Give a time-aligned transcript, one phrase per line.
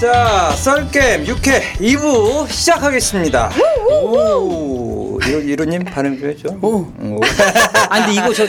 [0.00, 3.50] 자, 썰겜 6회 2부 시작하겠습니다.
[3.90, 6.50] 오, 이로, 이로님 반응 좀 해줘.
[6.60, 6.68] 오.
[7.00, 7.20] 오.
[7.88, 8.46] 아 근데 이거 저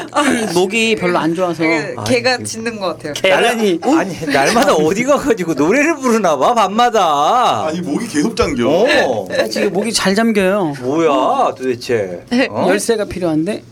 [0.53, 3.13] 목이 별로 안 좋아서 그 아, 개가 그- 짖는 것 같아요.
[3.13, 7.67] 계란이 아니, 날마다 어디 가가지고 노래를 부르나 봐, 밤마다.
[7.67, 8.67] 아니 목이 계속 잠겨.
[8.69, 9.27] 어.
[9.31, 10.73] 아, 지금 목이 잘 잠겨요.
[10.81, 12.25] 뭐야, 도대체.
[12.49, 12.65] 어?
[12.67, 13.63] 열쇠가 필요한데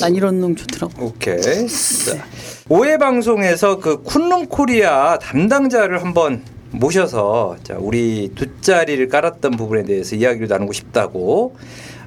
[0.00, 1.06] 난 이런 놈 좋더라고.
[1.06, 1.40] 오케이.
[1.42, 2.24] 자,
[2.68, 10.48] 5회 방송에서 그 쿤룬 코리아 담당자를 한번 모셔서 자, 우리 돗자리를 깔았던 부분에 대해서 이야기를
[10.48, 11.56] 나누고 싶다고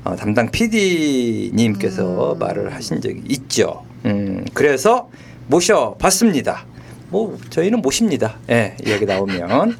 [0.03, 3.83] 어, 담당 PD님께서 말을 하신 적이 있죠.
[4.05, 5.09] 음, 그래서
[5.47, 6.65] 모셔봤습니다.
[7.09, 8.37] 뭐 저희는 모십니다.
[8.49, 9.77] 예, 이야기 나오면.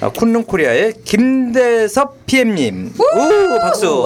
[0.00, 2.92] 아, 쿤룬 코리아의 김대섭 PM님.
[2.98, 4.04] 우 박수.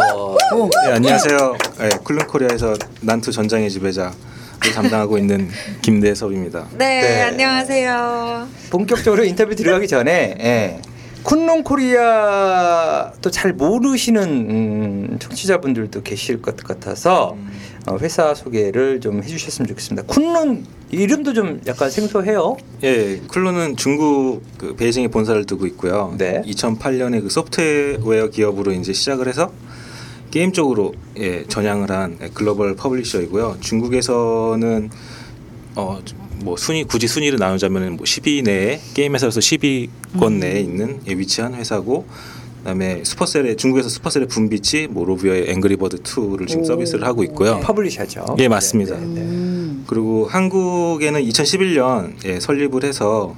[0.85, 1.57] 네, 안녕하세요.
[1.79, 4.13] 네, 쿨룬코리아에서 난투 전장의 지배자를
[4.61, 5.49] 담당하고 있는
[5.83, 6.67] 김대섭입니다.
[6.77, 7.23] 네, 네.
[7.23, 8.49] 안녕하세요.
[8.71, 10.81] 본격적으로 인터뷰 들어가기 전에 예.
[11.25, 17.37] 쿤롱 코리아 또 잘 모르시는 음, 청취자분들도 계실 것 같아서
[17.87, 20.07] 어, 회사 소개를 좀 해주셨으면 좋겠습니다.
[20.07, 22.57] 쿤롱 이름도 좀 약간 생소해요.
[22.83, 26.15] 예, 쿨룬은 중국 그 베이징에 본사를 두고 있고요.
[26.17, 26.43] 네.
[26.47, 29.53] 2008년에 그 소프트웨어 기업으로 이제 시작을 해서
[30.31, 33.59] 게임 쪽으로 예, 전향을 한 글로벌 publisher이고요.
[33.61, 34.91] 중국에서는
[35.77, 36.01] 어
[36.43, 41.55] 뭐 순위 굳이 순위를 나누자면은 뭐 10위 내에 게임 회사로서 10위권 내에 있는 예, 위치한
[41.55, 42.07] 회사고
[42.59, 47.61] 그다음에 슈퍼셀의 중국에서 슈퍼셀의 붐비치 뭐 로비오의 앵그리버드 2를 지금 서비스를 하고 있고요.
[47.61, 48.37] publisher죠.
[48.39, 48.97] 예, 맞습니다.
[48.97, 49.21] 네, 네, 네.
[49.21, 49.85] 음.
[49.87, 53.35] 그리고 한국에는 2011년 에 설립을 해서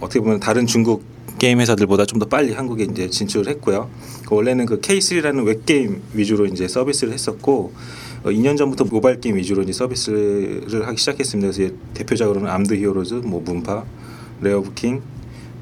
[0.00, 1.02] 어떻게 보면 다른 중국
[1.40, 3.88] 게임 회사들보다 좀 더 빨리 한국에 이제 진출을 했고요.
[4.28, 7.72] 그 원래는 그 K3라는 웹 게임 위주로 이제 서비스를 했었고
[8.24, 11.50] 어, 2년 전부터 모바일 게임 위주로 이제 서비스를 하기 시작했습니다.
[11.52, 13.84] 그래서 대표적으로는 암드 히어로즈, 뭐 문파,
[14.42, 15.00] 레어부킹,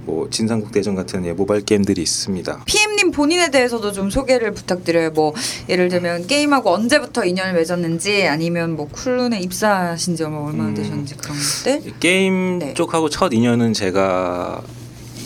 [0.06, 2.64] 뭐 진삼국 대전 같은 예, 모바일 게임들이 있습니다.
[2.64, 5.10] PM님 본인에 대해서도 좀 소개를 부탁드려요.
[5.10, 5.34] 뭐
[5.68, 10.74] 예를 들면 게임하고 언제부터 인연을 맺었는지 아니면 뭐 쿤룬에 입사하신 지 얼마나 음.
[10.74, 11.92] 되셨는지 그런 것들.
[12.00, 12.74] 게임 네.
[12.74, 14.62] 쪽하고 첫 인연은 제가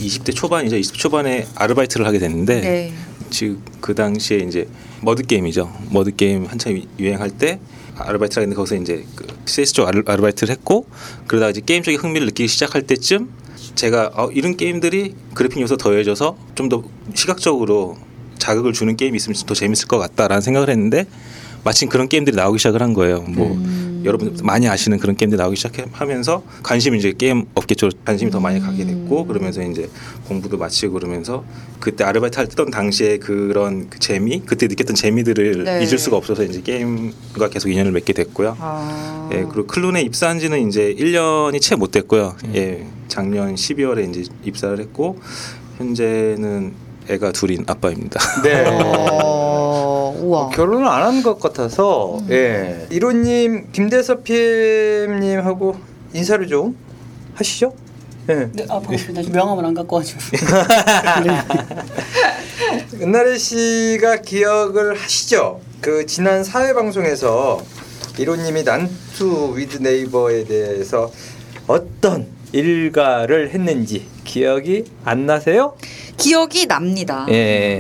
[0.07, 0.77] 20대 초반이죠.
[0.77, 2.93] 20대 초반에 아르바이트를 하게 됐는데 네.
[3.31, 4.69] 지금 그 당시에 이제
[5.01, 5.73] MUD 게임이죠.
[5.91, 7.59] MUD 게임 한참 유- 유행할 때
[7.97, 10.87] 아르바이트를 했는데 거기서 이제 그 CS 쪽 아르, 아르바이트를 했고
[11.27, 13.29] 그러다가 이제 게임 쪽에 흥미를 느끼기 시작할 때쯤
[13.75, 16.83] 제가 어, 이런 게임들이 그래픽 요소 더해져서 좀 더
[17.15, 17.97] 시각적으로
[18.39, 21.07] 자극을 주는 게임이 있으면 더 재밌을 것 같다라는 생각을 했는데
[21.65, 23.21] 마침 그런 게임들이 나오기 시작을 한 거예요.
[23.23, 23.57] 뭐
[24.05, 28.61] 여러분 많이 아시는 그런 게임들이 나오기 시작하면서 관심이 이제 게임 업계 쪽으로 관심이 더 많이
[28.61, 29.89] 가게 됐고 그러면서 이제
[30.29, 31.45] 공부도 마치고 그러면서
[31.81, 35.85] 그때 아르바이트 했던 당시에 그런 그 재미 그때 느꼈던 재미들을 네.
[35.85, 38.57] 잊을 수가 없어서 이제 게임과 계속 인연을 맺게 됐고요.
[38.61, 39.29] 아.
[39.33, 42.37] 예, 그리고 클론에 입사한 지는 이제 1년이 채 못 됐고요.
[42.55, 45.19] 예, 작년 12월에 이제 입사를 했고
[45.79, 46.73] 현재는
[47.09, 48.21] 애가 둘인 아빠입니다.
[48.43, 48.65] 네.
[50.23, 50.41] 어, 우와.
[50.43, 52.87] 어, 결혼을 안 한 것 같아서 예.
[52.91, 55.77] 이론님 김대섭 PM님하고
[56.15, 56.77] 인사를 좀
[57.35, 57.73] 하시죠.
[58.29, 58.49] 예.
[58.53, 59.31] 네, 아 반갑습니다.
[59.33, 60.21] 명함을 안 갖고 와가지고.
[63.03, 65.61] 은나래 씨가 기억을 하시죠?
[65.81, 67.61] 그 지난 4회 방송에서
[68.19, 71.11] 이론님이 난투 위드 네이버에 대해서
[71.67, 75.75] 어떤 일갈을 했는지 기억이 안 나세요?
[76.23, 77.27] 기억이 납니다.
[77.29, 77.33] 예.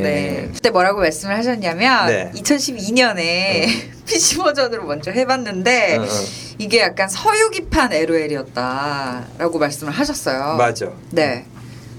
[0.03, 0.51] 네.
[0.53, 2.31] 그때 뭐라고 말씀을 하셨냐면 네.
[2.35, 3.67] 2012년에
[4.05, 6.07] PC 버전으로 먼저 해봤는데 어, 어.
[6.59, 10.57] 이게 약간 서유기판 LOL이었다라고 말씀을 하셨어요.
[10.57, 10.91] 맞아.
[11.11, 11.45] 네.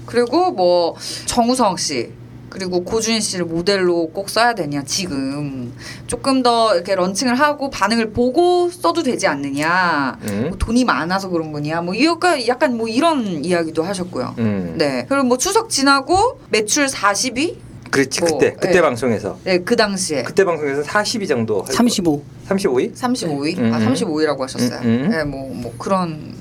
[0.04, 2.12] 그리고 뭐 정우성 씨
[2.54, 5.72] 그리고 고준희 씨를 모델로 꼭 써야 되냐 지금
[6.06, 10.46] 조금 더 이렇게 런칭을 하고 반응을 보고 써도 되지 않느냐 음.
[10.50, 14.36] 뭐 돈이 많아서 그런 거냐 뭐 약간 약간 뭐 이런 이야기도 하셨고요.
[14.38, 14.74] 음.
[14.78, 15.04] 네.
[15.08, 17.56] 그리고 뭐 추석 지나고 매출 40위?
[17.90, 18.80] 그렇지 뭐, 그때 그때 예.
[18.80, 22.18] 방송에서 네, 그 당시에 그때 방송에서 40위 정도 할 35.
[22.18, 22.94] 거- 35위?
[22.94, 23.58] 35위?
[23.58, 23.92] 음, 아, 음.
[23.94, 24.78] 35위라고 하셨어요.
[24.82, 25.08] 음, 음.
[25.10, 26.33] 네, 뭐뭐 그런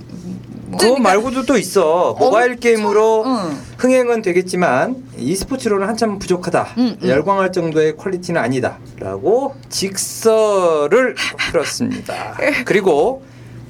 [0.73, 3.57] 뭐 그거 그러니까 말고도 또 있어 모바일 엄청- 게임으로 응.
[3.78, 6.74] 흥행은 되겠지만 e스포츠로는 한참 부족하다.
[6.77, 7.07] 음, 음.
[7.07, 11.15] 열광할 정도의 퀄리티는 아니다.라고 직설을
[11.51, 12.38] 풀었습니다.
[12.65, 13.24] 그리고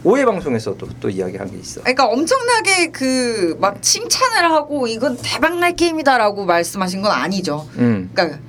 [0.05, 1.81] 오해 방송에서도 또 이야기한 게 있어.
[1.81, 7.67] 그러니까 엄청나게 그 막 칭찬을 하고 이건 대박 날 게임이다라고 말씀하신 건 아니죠.
[7.77, 8.39] 음, 그러니까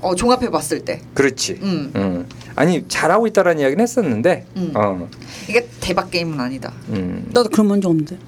[0.00, 1.00] 어, 종합해 봤을 때.
[1.14, 1.58] 그렇지.
[1.62, 1.92] 음.
[1.96, 2.26] 음.
[2.54, 4.72] 아니 잘하고 있다라는 이야기는 했었는데, 음.
[4.74, 5.08] 어,
[5.48, 6.72] 이게 대박 게임은 아니다.
[6.88, 7.24] 음.
[7.32, 8.18] 나도 그런 문제 없는데.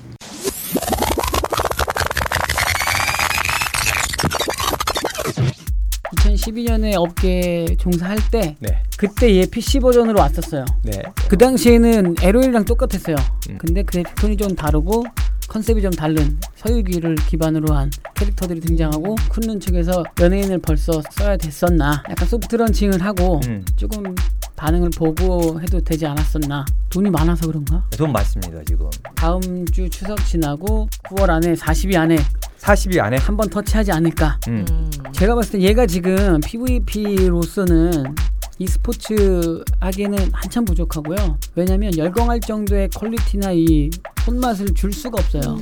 [6.14, 10.64] (2012년에) 업계 종사할 때 네, 그때 얘 PC 버전으로 왔었어요.
[10.84, 11.02] 네.
[11.28, 13.16] 그 당시에는 LOL이랑 똑같았어요.
[13.50, 13.58] 음.
[13.58, 15.02] 근데 그 톤이 좀 다르고
[15.48, 22.28] 컨셉이 좀 다른 서유기를 기반으로 한 캐릭터들이 등장하고 쿤눈 측에서 연예인을 벌써 써야 됐었나 약간
[22.28, 23.64] 소프트 런칭을 하고 음.
[23.74, 24.14] 조금
[24.58, 28.90] 반응을 보고 해도 되지 않았었나 돈이 많아서 그런가 돈 많습니다 지금.
[29.14, 32.16] 다음 주 추석 지나고 9월 안에 40위 안에
[32.58, 33.16] 40위 안에.
[33.18, 34.66] 한 번 터치하지 않을까 음.
[34.68, 34.90] 음.
[35.12, 38.16] 제가 봤을 때 얘가 지금 PVP로서는
[38.58, 41.38] e스포츠 하기에는 한참 부족하고요.
[41.54, 43.88] 왜냐면 열광할 정도의 퀄리티나 이
[44.24, 45.58] 손맛을 줄 수가 없어요.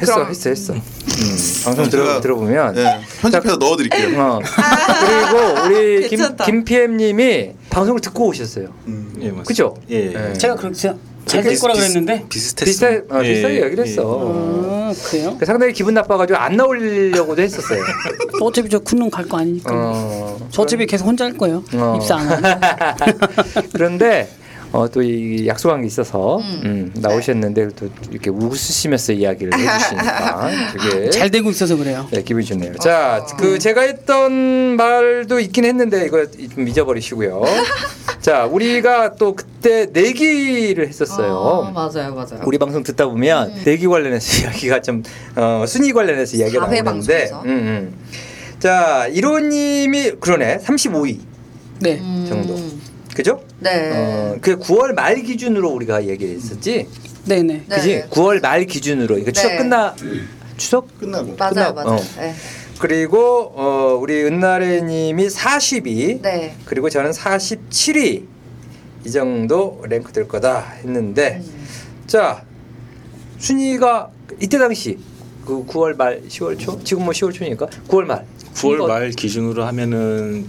[0.00, 0.72] 했어 그럼- 했어 했어.
[0.74, 0.80] 음.
[1.64, 2.76] 방송 들어 들어보면.
[2.76, 4.20] 예, 편집해서 넣어드릴게요.
[4.20, 4.40] 어.
[5.00, 6.44] 그리고 우리 김 괜찮다.
[6.44, 8.68] 김PM님이 방송을 듣고 오셨어요.
[8.88, 9.12] 음.
[9.18, 9.42] 예, 맞습니다.
[9.44, 9.74] 그죠?
[9.90, 10.06] 예.
[10.06, 10.08] 예.
[10.12, 10.32] 네.
[10.34, 12.64] 제가 그렇게 잘 비슷- 될 거라 그랬는데 비슷했어.
[12.66, 14.02] 비슷해 어, 비슷하게 이야기를 했어.
[14.04, 15.38] 아 그래요?
[15.46, 17.82] 상당히 기분 나빠가지고 안 나오려고도 했었어요.
[18.42, 19.70] 어차피 저 군론 갈거 아니니까.
[19.74, 20.38] 어.
[20.50, 21.62] 저 어차피 계속 혼자 할 거예요.
[21.74, 21.98] 어.
[22.00, 22.60] 입사 안 하고.
[23.72, 24.28] 그런데
[24.74, 26.60] 어, 또 이 약속한 게 있어서 음.
[26.64, 30.50] 음, 나오셨는데 또 이렇게 웃으시면서 이야기를 해주시니까
[30.90, 32.08] 되게 잘 되고 있어서 그래요.
[32.10, 32.74] 네, 기분이 좋네요.
[32.78, 34.32] 자, 그 제가 했던
[34.76, 37.42] 말도 있긴 했는데 이거 좀 잊어버리시고요.
[38.20, 41.34] 자, 우리가 또 그때 내기를 했었어요.
[41.34, 42.40] 어, 맞아요, 맞아요.
[42.44, 43.62] 우리 방송 듣다 보면 음.
[43.64, 45.04] 내기 관련해서 이야기가 좀
[45.36, 47.42] 어, 순위 관련해서 이야기가 나오는데, 방송에서.
[47.42, 47.94] 음, 음.
[48.58, 51.18] 자 이로님이 그러네 35위
[51.80, 52.00] 네.
[52.00, 52.26] 음.
[52.28, 52.58] 정도.
[53.14, 53.40] 그죠?
[53.60, 53.92] 네.
[53.94, 56.88] 어, 그 9월 말 기준으로 우리가 얘기했었지.
[57.26, 57.64] 네네.
[57.68, 57.76] 네.
[57.76, 58.02] 그지?
[58.10, 59.56] 9월 말 기준으로 이거 추석 네.
[59.58, 59.94] 끝나
[60.56, 61.36] 추석 끝나고.
[61.36, 62.00] 맞아요, 끝나고, 맞아요.
[62.00, 62.02] 어.
[62.18, 62.34] 네.
[62.78, 66.56] 그리고 어, 우리 은나래님이 40위 네.
[66.64, 68.24] 그리고 저는 47위
[69.06, 71.66] 이 정도 랭크 될 거다 했는데 음.
[72.06, 72.42] 자
[73.38, 74.10] 순위가
[74.40, 74.98] 이때 당시
[75.46, 79.64] 그 9월 말 10월 초 지금 뭐 10월 초니까 9월 말 9월 순위가 말 기준으로
[79.66, 80.46] 하면은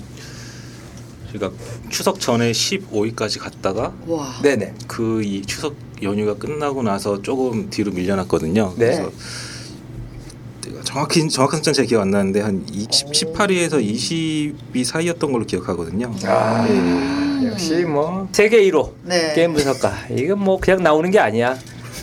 [1.38, 1.52] 저희가
[1.90, 4.40] 추석 전에 15위까지 갔다가 와.
[4.42, 8.74] 네네 그 이 추석 연휴가 끝나고 나서 조금 뒤로 밀려났거든요.
[8.78, 8.86] 네.
[8.98, 9.12] 그래서
[10.84, 16.14] 정확히 정확한 숫자는 제가 기억 안 나는데 한 20, 18위에서 20위 사이였던 걸로 기억하거든요.
[16.26, 17.50] 아 음.
[17.52, 19.34] 역시 뭐 세계 1호 네.
[19.34, 21.58] 게임 분석가 이건 뭐 그냥 나오는 게 아니야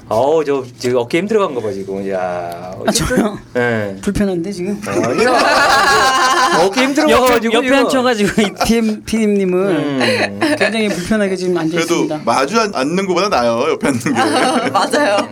[0.08, 3.38] 어우 저 지금 어깨 힘 들어간 거봐 지금 야 아 저요?
[3.56, 3.96] 예.
[4.02, 4.80] 불편한데 지금?
[4.84, 7.74] 아니야 어깨 힘 들어가가지고 옆에.
[7.76, 10.40] 앉혀가지고 이 PM PD님은 음.
[10.58, 12.20] 굉장히 불편하게 지금 앉아 그래도 있습니다.
[12.24, 13.70] 마주 앉- 앉는 것보다 나아요.
[13.70, 14.10] 옆에 앉는 게.
[14.70, 15.28] 맞아요.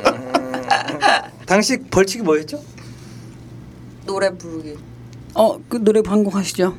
[1.47, 2.63] 당시 벌칙이 뭐였죠?
[4.07, 4.77] 노래 부르기.
[5.35, 6.75] 어 그 노래 한 곡 하시죠.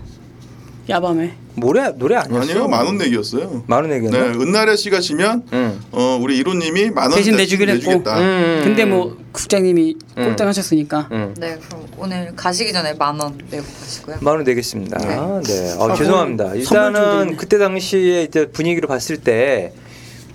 [0.89, 1.33] 야밤에.
[1.55, 2.41] 노래 노래 아니었어?
[2.51, 3.63] 아니요, 만원 내기였어요.
[3.67, 4.39] 만원 네, 내기였나?
[4.41, 5.79] 은나래 씨가 지면 응.
[5.91, 7.85] 어 우리 이로님이 만원 대신 내주기로 했고.
[7.91, 8.19] 내주겠다.
[8.19, 8.61] 음.
[8.63, 10.23] 근데 뭐 국장님이 음.
[10.25, 11.33] 꼴등하셨으니까 응.
[11.37, 14.17] 네, 그럼 오늘 가시기 전에 만 원 내고 가시고요.
[14.21, 14.97] 만 원 내겠습니다.
[14.99, 15.07] 네.
[15.43, 15.73] 네.
[15.77, 16.45] 어, 아, 죄송합니다.
[16.49, 17.37] 좀 일단은.
[17.37, 19.73] 그때 당시에 이제 분위기를 봤을 때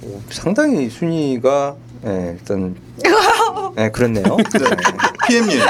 [0.02, 1.74] 오, 상당히 순위가
[2.06, 2.76] 예, 일단
[3.78, 4.24] 예, 그렇네요.
[4.36, 4.64] 네.
[5.28, 5.60] PM님,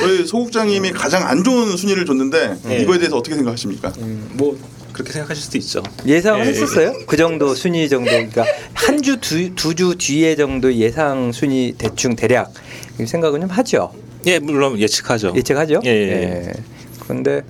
[0.00, 2.78] 저희 소국장님이 가장 안 좋은 순위를 줬는데 네.
[2.78, 3.92] 이거에 대해서 어떻게 생각하십니까?
[3.98, 4.58] 음, 뭐
[4.92, 5.82] 그렇게 생각하실 수도 있죠.
[6.06, 6.92] 예상을 예, 했었어요?
[7.06, 8.44] 그 정도 순위 정도 그러니까
[8.74, 12.52] 한 주두주 뒤에 정도 예상 순위 대충 대략
[13.00, 13.92] 이 생각은 좀 하죠.
[14.26, 15.32] 예, 물론 예측하죠.
[15.36, 15.80] 예측하죠.
[15.84, 16.52] 예, 예.
[17.00, 17.42] 그런데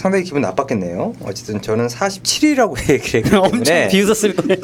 [0.00, 1.12] 상당히 기분 나빴겠네요.
[1.24, 4.60] 어쨌든 저는 47위라고 얘기를 했기 엄청 때문에 비웃었을 거예요.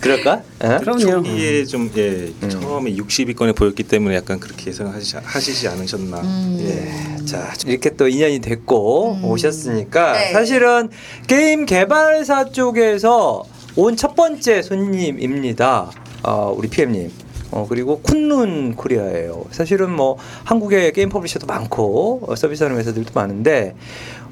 [0.00, 0.42] 그럴까?
[0.58, 0.78] 어?
[0.80, 0.98] 그럼요.
[0.98, 2.50] 초기에 좀 예, 음.
[2.50, 6.20] 처음에 60위권에 보였기 때문에 약간 그렇게 예상하시지 하시지 않으셨나.
[6.20, 6.58] 음.
[6.60, 9.24] 예, 자 이렇게 또 인연이 됐고 음.
[9.24, 10.32] 오셨으니까 네.
[10.32, 10.88] 사실은
[11.28, 13.44] 게임 개발사 쪽에서
[13.76, 15.92] 온 첫 번째 손님입니다.
[16.24, 17.08] 어, 우리 PM님.
[17.52, 19.44] 어, 그리고 쿤룬 코리아예요.
[19.52, 23.76] 사실은 뭐 한국에 게임 publisher도 많고 어, 서비스하는 회사들도 많은데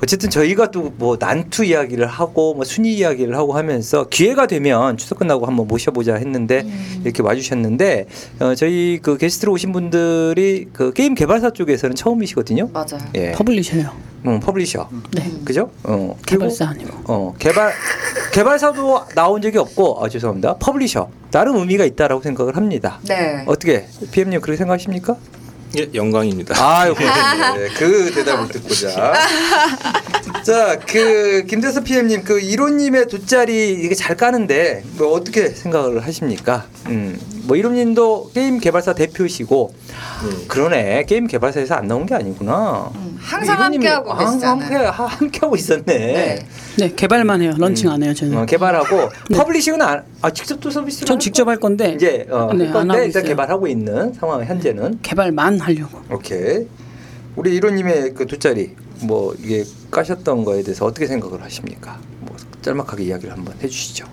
[0.03, 5.19] 어쨌든 저희가 또 뭐 난투 이야기를 하고 뭐 순위 이야기를 하고 하면서 기회가 되면 추석
[5.19, 7.01] 끝나고 한번 모셔보자 했는데 음.
[7.05, 8.07] 이렇게 와주셨는데
[8.41, 12.69] 어, 저희 그 게스트로 오신 분들이 그 게임 개발사 쪽에서는 처음이시거든요.
[12.73, 13.01] 맞아요.
[13.15, 13.91] 예, publisher요.
[14.27, 15.31] 음, publisher, 네.
[15.45, 15.71] 그죠?
[15.83, 16.91] 어, 개발사 아니고.
[17.07, 17.73] 어, 개발
[18.33, 20.59] 개발사도 나온 적이 없고, 아 죄송합니다.
[20.59, 23.01] publisher 나름 의미가 있다라고 생각을 합니다.
[23.09, 23.43] 네.
[23.47, 25.17] 어떻게 PM님 그렇게 생각하십니까?
[25.79, 26.55] 예, 영광입니다.
[26.59, 29.15] 아유, 네, 그 대답을 듣고자.
[30.45, 36.67] 자, 그 김대섭 PM님, 그 이론님의 돗자리 이게 잘 까는데 뭐 어떻게 생각을 하십니까?
[36.89, 39.75] 음, 뭐 이론님도 게임 개발사 대표시고
[40.43, 40.47] 예.
[40.47, 42.91] 그러네 게임 개발사에서 안 나온 게 아니구나.
[42.95, 44.61] 음, 항상 이론님이 함께 하고 항상.
[44.61, 45.85] 함께, 하- 함께 하고 있었네.
[45.87, 46.47] 네.
[46.79, 47.53] 네 개발만 해요.
[47.59, 48.39] 런칭 안 해요 저는.
[48.39, 49.37] 어, 개발하고 네.
[49.37, 52.95] publishing은 안, 아 직접 또 서비스를 전할 직접 거- 할 건데 이제 어, 네, 건데
[52.95, 53.25] 하고 일단.
[53.25, 55.99] 개발하고 있는 상황 현재는 개발만 하려고.
[56.11, 56.67] 오케이.
[57.35, 61.99] 우리 이론님의 그 돗자리 뭐 이게 까셨던 거에 대해서 어떻게 생각을 하십니까?
[62.21, 64.07] 뭐 짤막하게 이야기를 한번 해주시죠.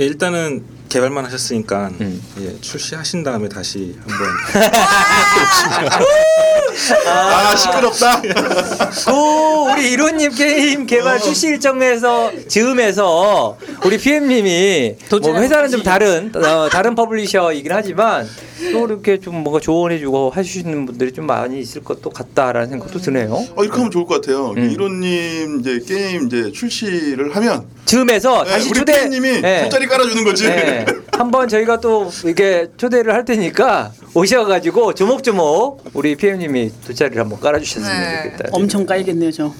[0.00, 2.22] 예, 일단은 개발만 하셨으니까 음.
[2.40, 4.26] 예, 출시하신 다음에 다시 한번
[7.06, 8.20] 아 시끄럽다.
[8.20, 15.82] 그 우리 이론님 게임 개발 출시 일정에서 즈음에서 우리 PM님이 뭐 회사는 좀.
[15.82, 18.28] 다른 어, 다른 publisher이긴 하지만
[18.72, 23.32] 또 이렇게 좀 뭔가 조언해주고 해주시는 분들이 좀 많이 있을 것도 같다라는 생각도 드네요.
[23.54, 24.52] 어 이렇게 하면 좋을 것 같아요.
[24.56, 24.70] 음.
[24.70, 29.62] 이론님 이제 게임 이제 출시를 하면 즈음에서 네, 다시 우리 초대 PM님이 네.
[29.62, 30.48] 돗자리 깔아주는 거지.
[30.48, 30.75] 네.
[31.12, 38.22] 한번 저희가 또 이게 초대를 할 테니까 오셔가지고 조목조목 우리 PM님이 돗자리를 한번 깔아주셨으면 네.
[38.32, 38.48] 좋겠다.
[38.52, 39.46] 엄청 깔겠네요 저.
[39.46, 39.52] 어,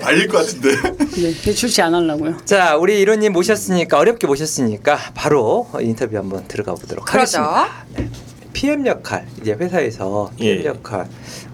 [0.00, 0.70] 발릴 것 같은데.
[1.22, 2.36] 네, 이제 출시 안 하려고요.
[2.44, 7.38] 자, 우리 이론님 모셨으니까 어렵게 모셨으니까 바로 인터뷰 한번 들어가 보도록 그러죠.
[7.40, 7.86] 하겠습니다.
[7.96, 8.08] 네.
[8.52, 10.64] PM 역할 이제 회사에서 PM 예.
[10.64, 11.06] 역할
[11.42, 11.45] 좀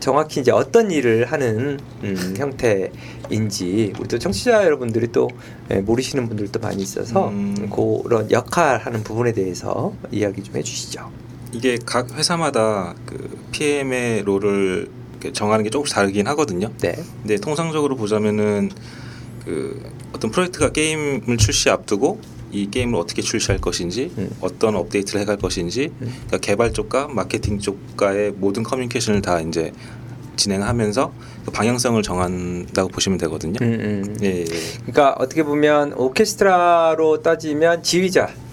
[0.00, 5.28] 정확히 이제 어떤 일을 하는 음, 형태인지 우리 또 청취자 여러분들이 또
[5.70, 7.70] 예, 모르시는 분들도 많이 있어서 음.
[7.70, 11.10] 그런 역할 하는 부분에 대해서 이야기 좀 해주시죠.
[11.52, 14.88] 이게 각 회사마다 그 PM의 롤을
[15.32, 16.70] 정하는 게 조금씩 다르긴 하거든요.
[16.80, 16.94] 네.
[17.22, 18.70] 근데 통상적으로 보자면은
[19.44, 19.82] 그
[20.12, 22.20] 어떤 프로젝트가 게임을 출시 앞두고
[22.56, 24.30] 이 게임을 어떻게 출시할 것인지 음.
[24.40, 26.12] 어떤 업데이트를 해갈 것인지 음.
[26.26, 29.72] 그러니까 개발 쪽과 마케팅 쪽과의 모든 커뮤니케이션을 다 이제
[30.36, 31.12] 진행하면서
[31.46, 33.58] 그 방향성을 정한다고 보시면 되거든요.
[33.62, 34.16] 음, 음.
[34.22, 34.44] 예, 예.
[34.78, 38.45] 그러니까 어떻게 보면 오케스트라로 따지면 지휘자 어,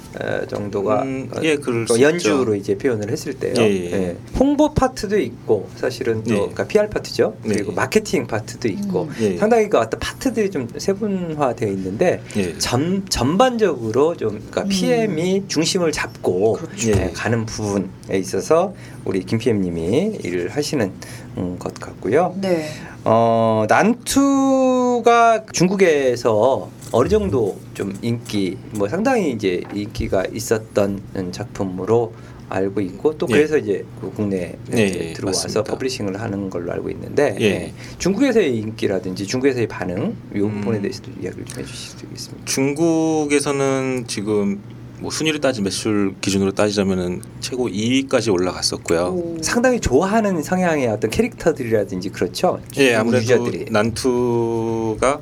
[0.48, 2.74] 정도가 음, 어, 예, 그럴 그수 연주로 있죠.
[2.74, 3.54] 이제 표현을 했을 때요.
[3.58, 3.92] 예, 예.
[3.92, 4.18] 예.
[4.40, 6.38] 홍보 파트도 있고 사실은 또 예.
[6.38, 7.36] 그러니까 PR 파트죠.
[7.44, 7.56] 네.
[7.56, 9.38] 그리고 마케팅 파트도 있고 예.
[9.38, 12.58] 상당히 그 어떤 파트들이 좀 세분화되어 있는데 예.
[12.58, 16.92] 전 전반적으로 좀 그러니까 PM이 중심을 잡고 그렇죠.
[16.92, 17.12] 예, 예.
[17.14, 18.74] 가는 부분에 있어서
[19.06, 20.92] 우리 김 PM님이 일을 하시는
[21.38, 22.36] 음, 것 같고요.
[22.40, 22.70] 네.
[23.06, 32.14] 어 난투가 중국에서 어느 정도 좀 인기 뭐 상당히 이제 인기가 있었던 작품으로
[32.50, 33.34] 알고 있고 또 예.
[33.34, 35.64] 그래서 이제 그 국내에 예, 이제 예, 들어와서 맞습니다.
[35.72, 37.46] publishing을 하는 걸로 알고 있는데 예.
[37.46, 37.74] 예.
[37.98, 40.62] 중국에서의 인기라든지 중국에서의 반응 이 음.
[40.62, 42.46] 부분에 대해서도 이야기를 좀 해주실 수 있겠습니까?
[42.46, 44.62] 중국에서는 지금
[45.00, 49.00] 뭐 순위를 따진 매출 기준으로 따지자면은 최고 2위까지 올라갔었고요.
[49.02, 49.38] 오.
[49.42, 52.62] 상당히 좋아하는 성향의 어떤 캐릭터들이라든지 그렇죠.
[52.78, 53.66] 예, 아무래도 user들이.
[53.72, 55.20] 난투가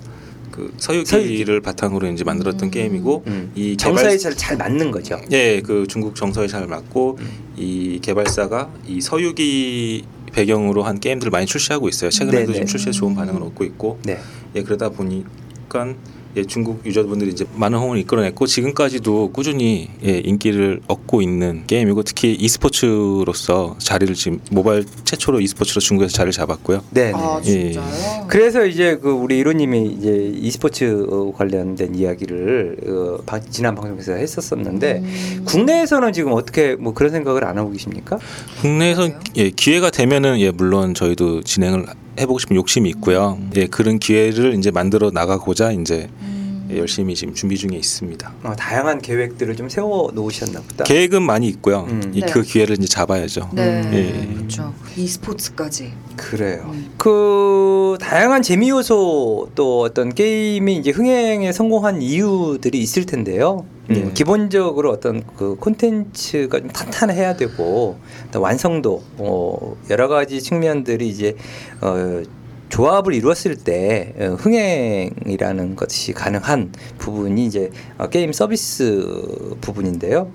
[0.52, 1.06] 그 서유기를
[1.46, 1.60] 서유기.
[1.62, 2.72] 바탕으로 이제 만들었던 음.
[2.72, 3.52] 게임이고 음.
[3.56, 5.20] 이 정서에 개발- 잘, 잘 맞는 거죠.
[5.32, 7.30] 예, 그 중국 정서에 잘 맞고 음.
[7.58, 12.10] 이 개발사가 이 서유기 배경으로 한 게임들을 많이 출시하고 있어요.
[12.10, 12.54] 최근에도 네네.
[12.54, 14.20] 지금 출시에 좋은 반응을 얻고 있고 네.
[14.56, 15.96] 예 그러다 보니까
[16.38, 22.38] 예, 중국 유저분들이 이제 많은 호응을 이끌어냈고 지금까지도 꾸준히 예, 인기를 얻고 있는 게임이고 특히
[22.40, 26.84] e스포츠로서 자리를 지금 모바일 최초로 e스포츠로 중국에서 자리를 잡았고요.
[26.92, 27.12] 네.
[27.14, 27.72] 아 예.
[27.72, 28.28] 진짜요?
[28.28, 35.02] 그래서 이제 그 우리 이로님이 이제 e스포츠 어, 관련된 이야기를 어, 방- 지난 방송에서 했었었는데
[35.04, 35.42] 음.
[35.46, 38.18] 국내에서는 지금 어떻게 뭐 그런 생각을 안 하고 계십니까?
[38.62, 39.10] 국내에서?
[39.38, 41.86] 예, 기회가 되면은 예, 물론 저희도 진행을
[42.20, 43.40] 해보고 싶은 욕심이 있고요.
[43.56, 46.68] 예, 그런 기회를 이제 만들어 나가고자 이제 음.
[46.72, 48.34] 예, 열심히 지금 준비 중에 있습니다.
[48.44, 50.84] 어, 다양한 계획들을 좀 세워 놓으셨나 보다.
[50.84, 51.86] 계획은 많이 있고요.
[51.90, 52.12] 음.
[52.14, 52.28] 이 네.
[52.28, 53.50] 그 기회를 이제 잡아야죠.
[53.54, 53.82] 네.
[53.94, 54.34] 예.
[54.36, 54.74] 그렇죠.
[54.96, 55.94] e스포츠까지.
[56.16, 56.70] 그래요.
[56.74, 56.92] 음.
[56.98, 63.66] 그 다양한 재미 요소 또 어떤 게임이 이제 흥행에 성공한 이유들이 있을 텐데요.
[63.92, 64.12] 음, 네.
[64.14, 67.98] 기본적으로 어떤 그 콘텐츠가 좀 탄탄해야 되고
[68.32, 71.36] 또 완성도 어, 여러 가지 측면들이 이제
[71.82, 72.24] 어,
[72.70, 80.32] 조합을 이루었을 때 어, 흥행이라는 것이 가능한 부분이 이제 어, 게임 서비스 부분인데요.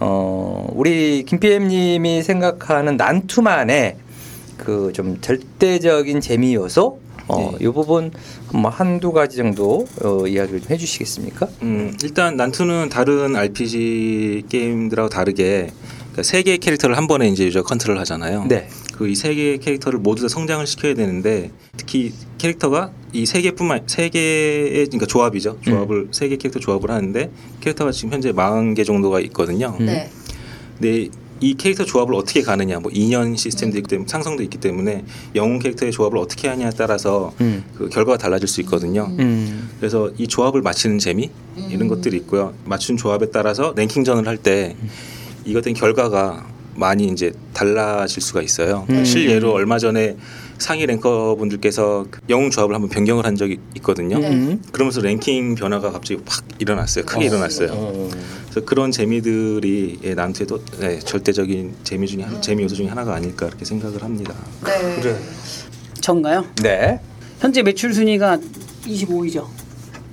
[0.00, 3.96] 어, 우리 김PM님이 생각하는 난투만의
[4.56, 7.64] 그 좀 절대적인 재미 요소 어, 네.
[7.66, 8.12] 이 부분
[8.52, 11.48] 뭐 한두 가지 정도 어, 이야기를 좀 해주시겠습니까?
[11.62, 15.70] 음, 일단 난투는 다른 RPG 게임들하고 다르게
[16.12, 18.46] 그러니까 세 개의 캐릭터를 한 번에 이제 user 컨트롤 하잖아요.
[18.48, 18.68] 네.
[18.96, 23.82] 그 이 세 개의 캐릭터를 모두 다 성장을 시켜야 되는데 특히 캐릭터가 이 세 개뿐만
[23.86, 25.58] 세 개의 그러니까 조합이죠.
[25.62, 27.30] 조합을 세개 캐릭터 조합을 하는데
[27.60, 29.76] 캐릭터가 지금 현재 40개 정도가 있거든요.
[29.80, 29.86] 음.
[29.86, 30.10] 네.
[30.78, 31.08] 근데
[31.40, 35.92] 이 캐릭터 조합을 어떻게 가느냐, 뭐 2년 시스템도 있기 때문에 상성도 있기 때문에 영웅 캐릭터의
[35.92, 37.62] 조합을 어떻게 하냐에 따라서 음.
[37.76, 39.08] 그 결과가 달라질 수 있거든요.
[39.18, 39.70] 음.
[39.78, 41.30] 그래서 이 조합을 맞히는 재미
[41.70, 42.54] 이런 것들이 있고요.
[42.64, 44.76] 맞춘 조합에 따라서 랭킹전을 할 때
[45.44, 48.86] 이것 된 결과가 많이 이제 달라질 수가 있어요.
[48.90, 49.04] 음.
[49.04, 50.16] 실예로 얼마 전에
[50.58, 54.18] 상위 랭커 분들께서 그 영웅 조합을 한번 변경을 한 적이 있거든요.
[54.18, 54.30] 네.
[54.30, 54.62] 음.
[54.72, 57.04] 그러면서 랭킹 변화가 갑자기 확 일어났어요.
[57.04, 57.70] 크게 일어났어요.
[57.72, 58.10] 어.
[58.50, 63.46] 그래서 그런 재미들이 예, 나한테도 네, 절대적인 재미 중에 한, 재미 요소 중에 하나가 아닐까
[63.46, 64.34] 그렇게 생각을 합니다.
[64.64, 65.00] 네.
[65.00, 65.16] 그래.
[66.00, 66.44] 전가요?
[66.62, 67.00] 네.
[67.40, 68.38] 현재 매출 순위가
[68.86, 69.46] 25위죠.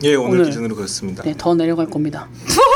[0.04, 0.46] 예 오늘, 오늘.
[0.46, 1.24] 기준으로 그렇습니다.
[1.24, 2.28] 네, 더 내려갈 겁니다.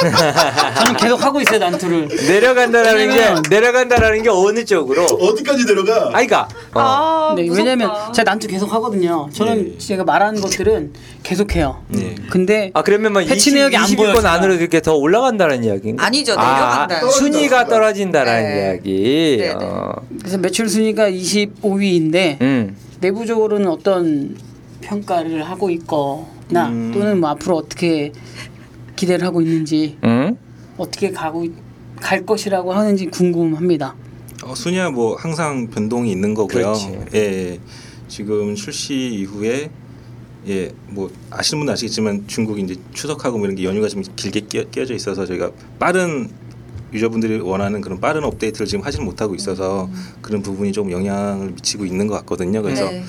[0.00, 2.08] 저는 계속 하고 있어요 난투를.
[2.08, 5.04] 내려간다라는 왜냐면- 게 내려간다라는 게 어느 쪽으로?
[5.04, 6.10] 어디까지 내려가?
[6.12, 6.48] 아이가.
[6.74, 6.80] 어.
[6.80, 7.62] 아, 네, 무섭다.
[7.70, 9.28] 왜냐면 제가 난투 계속 하거든요.
[9.32, 9.78] 저는 예.
[9.78, 11.82] 제가 말하는 것들은 계속해요.
[11.98, 12.14] 예.
[12.30, 14.32] 근데 아 그러면 뭐 패치 20, 내역이 안 보여요, 20위권 제가.
[14.32, 16.04] 안으로 이렇게 더 올라간다는 이야기인가?
[16.04, 17.10] 아니죠, 아, 내려간다.
[17.10, 18.58] 순위가 떨어진다는 네.
[18.72, 19.36] 이야기.
[19.40, 19.54] 네, 네.
[19.60, 19.92] 어.
[20.20, 22.76] 그래서 매출 순위가 25위인데 음.
[23.00, 24.36] 내부적으로는 어떤
[24.80, 26.90] 평가를 하고 있거나 음.
[26.94, 28.12] 또는 뭐 앞으로 어떻게
[28.96, 30.36] 기대를 하고 있는지 음.
[30.76, 31.52] 어떻게 가고 있-
[32.00, 33.94] 갈 것이라고 하는지 궁금합니다.
[34.44, 36.48] 어, 순위야 뭐 항상 변동이 있는 거고요.
[36.72, 36.98] 그렇지.
[37.14, 37.58] 예,
[38.08, 39.70] 지금 출시 이후에
[40.48, 44.64] 예, 뭐 아시는 분은 아시겠지만 중국이 이제 추석하고 뭐 이런 게 연휴가 좀 길게 끼어,
[44.70, 46.28] 끼어져 있어서 저희가 빠른
[46.92, 49.88] 유저분들이 원하는 그런 빠른 업데이트를 지금 하지는 못하고 있어서
[50.22, 52.62] 그런 부분이 좀 영향을 미치고 있는 것 같거든요.
[52.62, 53.02] 그래서 네.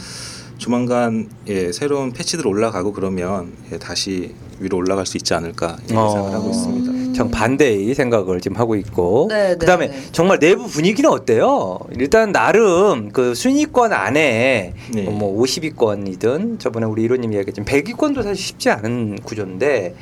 [0.58, 6.08] 조만간 예, 새로운 패치들 올라가고 그러면 예, 다시 위로 올라갈 수 있지 않을까 예, 어.
[6.10, 6.98] 예상을 하고 있습니다.
[7.14, 10.02] 정 반대의 생각을 지금 하고 있고 네, 네, 그다음에 네.
[10.12, 11.80] 정말 내부 분위기는 어때요?
[11.98, 15.02] 일단 나름 그 순위권 안에 네.
[15.04, 19.96] 뭐 50위권이든 저번에 우리 이로님 이야기했지만 100위권도 사실 쉽지 않은 구조인데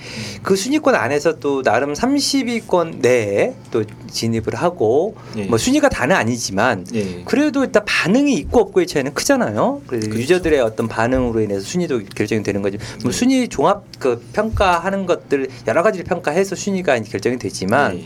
[0.44, 5.46] 그 순위권 안에서 또 나름 30위권 내에 또 진입을 하고 예.
[5.46, 7.24] 뭐 순위가 다는 아니지만 예.
[7.24, 9.84] 그래도 일단 반응이 있고 없고의 차이는 크잖아요.
[9.88, 10.22] 그래서 그렇죠.
[10.22, 12.78] 유저들의 어떤 반응으로 인해서 순위도 결정이 되는 거지.
[13.04, 18.06] 뭐 순위 종합 그 평 가하는 것들 여러 가지를 평가해서 순위가 결정이 되지만 예.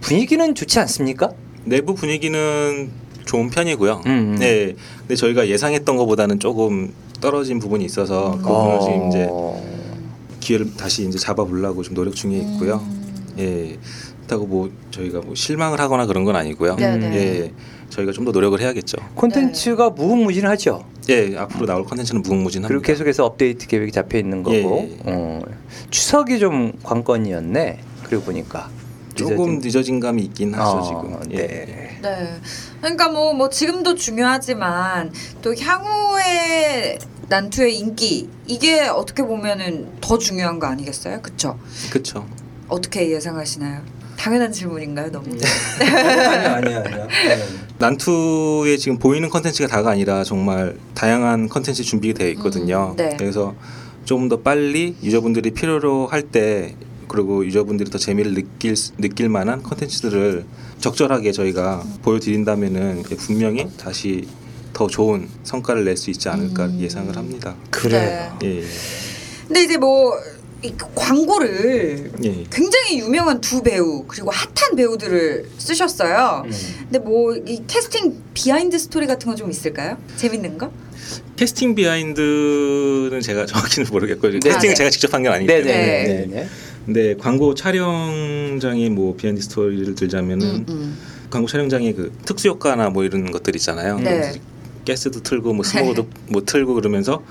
[0.00, 1.30] 분위기는 좋지 않습니까?
[1.64, 2.90] 내부 분위기는
[3.24, 4.02] 좋은 편이고요.
[4.06, 4.36] 음, 음.
[4.38, 4.74] 네.
[5.00, 9.62] 근데 저희가 예상했던 것보다는 조금 떨어진 부분이 있어서 그 부분을 지금 이제 어.
[10.40, 12.76] 기회를 다시 이제 잡아보려고 좀 노력 중에 있고요.
[12.76, 13.34] 음.
[13.38, 13.78] 예.
[14.30, 16.76] 그렇다고 뭐 저희가 뭐 실망을 하거나 그런 건 아니고요.
[16.76, 17.16] 네, 네.
[17.16, 17.52] 예.
[17.90, 18.98] 저희가 좀 더 노력을 해야겠죠.
[19.14, 20.84] 콘텐츠가 무궁무진하죠.
[21.08, 21.36] 예.
[21.36, 22.68] 앞으로 나올 컨텐츠는 무궁무진합니다.
[22.68, 24.98] 그리고 계속해서 업데이트 계획이 잡혀 있는 거고 예, 예.
[25.04, 25.42] 어.
[25.90, 27.80] 추석이 좀 관건이었네.
[28.04, 28.68] 그리고 보니까
[29.14, 31.32] 조금 늦어진- 늦어진 감이 있긴 하죠 어, 지금.
[31.32, 31.36] 예.
[31.36, 31.98] 네.
[32.02, 32.34] 네.
[32.80, 36.98] 그러니까 뭐, 뭐 지금도 중요하지만 또 향후의
[37.28, 41.20] 난투의 인기 이게 어떻게 보면은 더 중요한 거 아니겠어요?
[41.22, 41.58] 그쵸?
[41.90, 42.26] 그렇죠.
[42.68, 43.82] 어떻게 예상하시나요?
[44.20, 45.26] 당연한 질문인가요, 너무?
[45.34, 45.46] 네.
[45.86, 47.08] 아니야 아니야 아니야.
[47.78, 52.90] 난투에 지금 보이는 컨텐츠가 다가 아니라 정말 다양한 컨텐츠 준비가 되어 있거든요.
[52.92, 53.16] 음, 네.
[53.18, 53.54] 그래서
[54.04, 56.76] 조금 더 빨리 user분들이 필요로 할 때
[57.08, 60.44] 그리고 user분들이 더 재미를 느낄 수- 느낄 만한 컨텐츠들을
[60.80, 64.28] 적절하게 저희가 보여드린다면은 분명히 다시
[64.74, 66.78] 더 좋은 성과를 낼 수 있지 않을까 음.
[66.78, 67.54] 예상을 합니다.
[67.70, 68.36] 그래요.
[68.44, 68.62] 예.
[69.48, 70.12] 근데 이제 뭐
[70.62, 72.44] 이 광고를 예.
[72.50, 76.42] 굉장히 유명한 두 배우 그리고 핫한 배우들을 쓰셨어요.
[76.46, 76.50] 음.
[76.82, 79.96] 근데 뭐 이 캐스팅 behind 스토리 같은 거 좀 있을까요?
[80.16, 80.70] 재밌는 거?
[81.36, 84.32] 캐스팅 behind는 제가 정확히는 모르겠고요.
[84.40, 84.74] 캐스팅은 네.
[84.74, 85.64] 제가 직접 한건 아니기 네네.
[85.64, 86.04] 때문에.
[86.04, 86.26] 네.
[86.26, 86.48] 네.
[86.84, 90.98] 근데 광고 촬영장의 뭐 behind 스토리를 들자면은 음, 음.
[91.30, 93.98] 광고 촬영장에 그 특수 효과나 뭐 이런 것들 있잖아요.
[94.00, 94.32] 네.
[94.90, 97.22] 가스도 틀고 뭐 스모그도 뭐 틀고 그러면서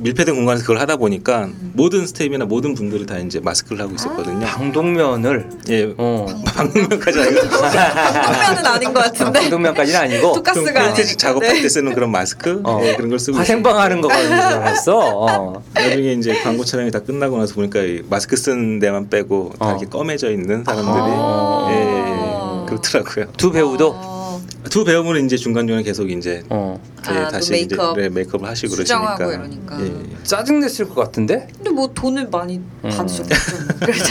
[0.00, 1.72] 밀폐된 공간에서 그걸 하다 보니까 음.
[1.74, 4.46] 모든 스텝이나 모든 분들이 다 이제 마스크를 하고 있었거든요.
[4.46, 5.94] 방독면을 예.
[5.96, 6.26] 어.
[6.44, 9.40] 방금까지 아니고 방독면은 아닌 것 같은데.
[9.40, 11.16] 방독면까지는 아니고 독가스가 아니니까.
[11.16, 11.62] 작업할 네.
[11.62, 12.80] 때 쓰는 그런 마스크 어.
[12.84, 14.98] 예, 그런 걸 쓰고 화생방 하는 거 같은 줄 알았어.
[14.98, 15.62] 어.
[15.74, 19.70] 나중에 이제 광고 촬영이 다 끝나고 나서 보니까 이 마스크 쓴 데만 빼고 다 어.
[19.72, 21.68] 이렇게 검해져 있는 사람들이 아.
[21.70, 23.26] 예, 예, 그렇더라고요.
[23.36, 24.40] 두 배우도 어.
[24.70, 26.80] 두 배우분은 이제 중간 중간에 계속 이제 어.
[27.10, 27.98] 예, 아, 또 다시 메이크업.
[27.98, 29.80] 이제 네, 메이크업을 하시고 그러시니까 이러니까.
[29.80, 30.22] 예, 예.
[30.24, 31.48] 짜증 냈을 것 같은데.
[31.56, 32.90] 근데 뭐 돈을 많이 음.
[32.90, 33.28] 받으셨죠.
[33.80, 34.04] 그래서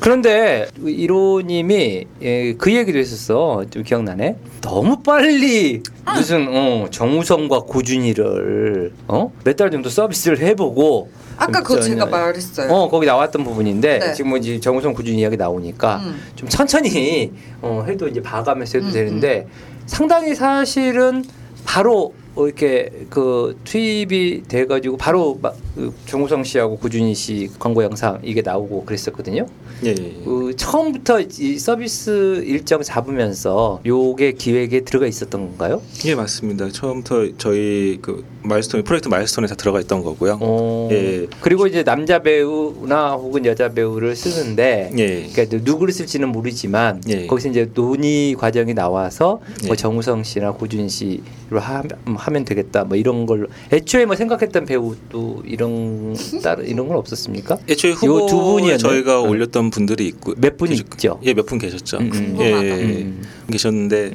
[0.00, 3.64] 그런데 이로님이 예, 그 얘기도 했었어.
[3.70, 4.36] 좀 기억나네.
[4.60, 5.82] 너무 빨리
[6.14, 9.32] 무슨 어, 정우성과 고준이를 어?
[9.44, 12.70] 몇 달 정도 서비스를 해보고 아까 그거 좀 제가 말했어요.
[12.72, 14.12] 어 거기 나왔던 부분인데 네.
[14.14, 16.20] 지금 뭐 이제 정우성 고준이 이야기 나오니까 음.
[16.36, 19.46] 좀 천천히 어, 해도 이제 봐가면서 해도 음, 되는데
[19.86, 21.24] 상당히 사실은
[21.64, 28.20] 바로 어, 이렇게 그 투입이 돼가지고 바로 막, 그 정우성 씨하고 고준희 씨 광고 영상
[28.22, 29.46] 이게 나오고 그랬었거든요.
[29.84, 29.94] 예, 예.
[30.24, 35.80] 그 처음부터 이 서비스 일정 잡으면서 요게 기획에 들어가 있었던 건가요?
[36.06, 36.68] 예 맞습니다.
[36.70, 40.38] 처음부터 저희 그 마일스톤 프로젝트 마일스톤에 다 들어가 있던 거고요.
[40.40, 40.88] 어.
[40.92, 41.26] 예.
[41.40, 45.28] 그리고 이제 남자 배우나 혹은 여자 배우를 쓰는데 예.
[45.32, 47.26] 그러니까 누구를 쓸지는 모르지만 예.
[47.26, 49.76] 거기서 이제 논의 과정이 나와서 뭐 예.
[49.76, 51.82] 정우성 씨나 고준 씨로 하,
[52.16, 57.58] 하면 되겠다 뭐 이런 걸로 애초에 뭐 생각했던 배우도 이런 따로 이런 건 없었습니까?
[57.68, 58.76] 애초에 후보 분이었네.
[58.78, 59.28] 저희가 네.
[59.28, 61.20] 올렸던 분들이 있고 몇 분이 계셨- 있죠.
[61.24, 61.98] 예, 몇 분 계셨죠.
[61.98, 62.36] 음, 음.
[62.40, 62.74] 예, 궁금하다.
[62.82, 63.22] 음.
[63.50, 64.12] 계셨는데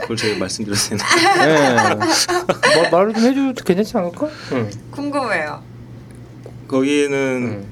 [0.00, 0.38] 그걸 제가
[0.90, 1.04] 되나?
[1.46, 1.94] 네.
[2.74, 4.28] 뭐, 말을 좀 해줘도 괜찮지 않을까?
[4.52, 4.70] 응.
[4.90, 5.62] 궁금해요.
[6.68, 7.64] 거기에는 음.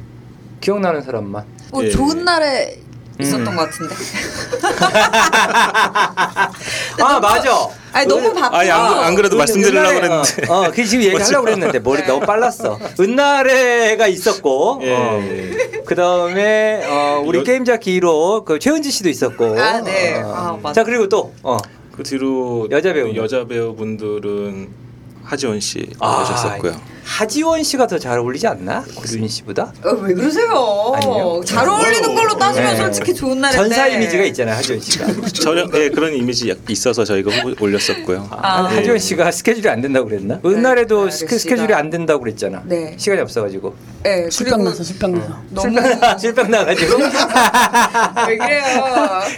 [0.61, 1.45] 기억나는 사람만.
[1.73, 1.91] 뭐 예.
[1.91, 2.79] 좋은 날에
[3.21, 3.57] 있었던 음.
[3.57, 3.95] 것 같은데.
[7.01, 7.69] 아 맞아.
[7.93, 8.59] 아니 너무 바빠.
[8.59, 12.79] 아니, 안, 안 그래도 말씀드리려고 그랬는데 어, 어, 그 지금 얘기하려고 그랬는데 머리 너무 빨랐어.
[12.99, 15.81] 은나래가 있었고, 예, 어, 예.
[15.87, 19.61] 그 다음에 어, 우리 여- 게임자키 1호 그 최은지 씨도 있었고.
[19.61, 20.21] 아, 네.
[20.21, 20.33] 어.
[20.35, 20.81] 아, 맞아.
[20.81, 21.57] 자 그리고 또 어.
[21.93, 23.15] 그 뒤로 여자 배우는?
[23.15, 24.84] 여자 배우분들은
[25.25, 26.95] 하지원 씨 아, 오셨었고요.
[27.05, 28.83] 하지원 씨가 더 잘 어울리지 않나?
[28.95, 29.73] 고준 씨보다?
[29.85, 30.93] 어, 왜 그러세요?
[30.97, 31.43] 아니요.
[31.45, 32.77] 잘 어울리는 걸로 따지면 네.
[32.77, 33.63] 솔직히 좋은 날인데.
[33.63, 35.07] 전사 이미지가 있잖아요, 하지원 씨가.
[35.33, 38.29] 전혀 예, 그런 이미지 약- 있어서 저희가 후보 올렸었고요.
[38.31, 38.65] 아, 아.
[38.65, 40.41] 하지원 씨가 스케줄이 안 된다고 그랬나?
[40.45, 41.37] 은날에도 네, 스케.
[41.39, 42.63] 스케줄이 안 된다고 그랬잖아.
[42.65, 42.95] 네.
[42.99, 43.75] 시간이 없어가지고.
[44.03, 45.39] 네, 술병 나서 술병 나서.
[45.51, 46.97] 너무 실패, 실패 나가지고.
[48.29, 48.65] 왜 그래요?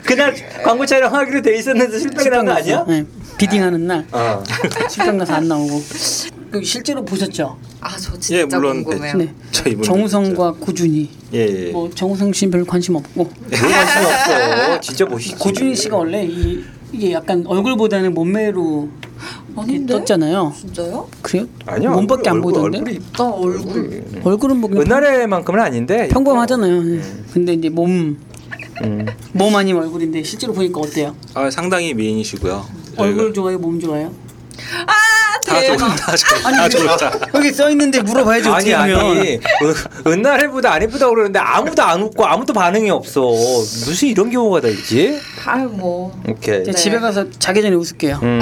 [0.04, 2.84] 그날 광고 촬영하기로 돼 있었는데 실패 난거 아니야?
[2.86, 3.04] 네.
[3.38, 4.42] 비딩하는 날 어.
[4.88, 5.82] 술병 나서 안 나오고.
[6.50, 7.56] 그 실제로 보셨죠?
[7.80, 9.16] 아, 저 진짜 예, 물론 궁금해요.
[9.18, 9.34] 네.
[9.84, 11.10] 정우성과 고준이.
[11.34, 11.70] 예, 예.
[11.72, 14.80] 뭐 정우성 씨는 별 관심 없고 별 관심 없어.
[14.80, 15.36] 진짜 멋있지.
[15.36, 18.88] 고준희 씨가 원래 이 이게 약간 얼굴보다는 몸매로
[19.56, 19.92] 아닌데?
[19.94, 20.52] 떴잖아요.
[20.58, 21.08] 진짜요?
[21.20, 21.46] 그래요?
[21.66, 21.90] 아니야.
[21.90, 22.78] 몸밖에 안 얼굴, 보이던데.
[22.78, 24.04] 얼굴이 나 얼굴.
[24.22, 26.08] 얼굴은 뭐 은나래만큼은 아닌데.
[26.08, 26.82] 평범하잖아요.
[26.82, 27.00] 네.
[27.32, 28.16] 근데 이제 몸,
[28.84, 29.06] 음.
[29.32, 31.16] 몸 아니면 얼굴인데 실제로 보니까 어때요?
[31.34, 32.64] 아, 상당히 미인이시고요.
[32.96, 34.12] 얼굴 좋아요, 몸 좋아요?
[34.86, 34.92] 아,
[35.46, 35.94] 다 좋, 대박.
[35.96, 37.12] 다 좋, 다 좋다.
[37.34, 39.34] 여기 써 있는데 물어봐야지 아니 어떻게 아니.
[39.36, 39.40] 은-
[40.06, 44.68] 은나래보다 안 예쁘다 고 그러는데 아무도 안 웃고 아무도 반응이 없어 무슨 이런 경우가 다
[44.68, 45.20] 있지?
[45.44, 46.18] 아유 뭐.
[46.26, 46.76] 오케이 이제 네.
[46.76, 48.18] 집에 가서 자기 전에 웃을게요.
[48.22, 48.40] 음,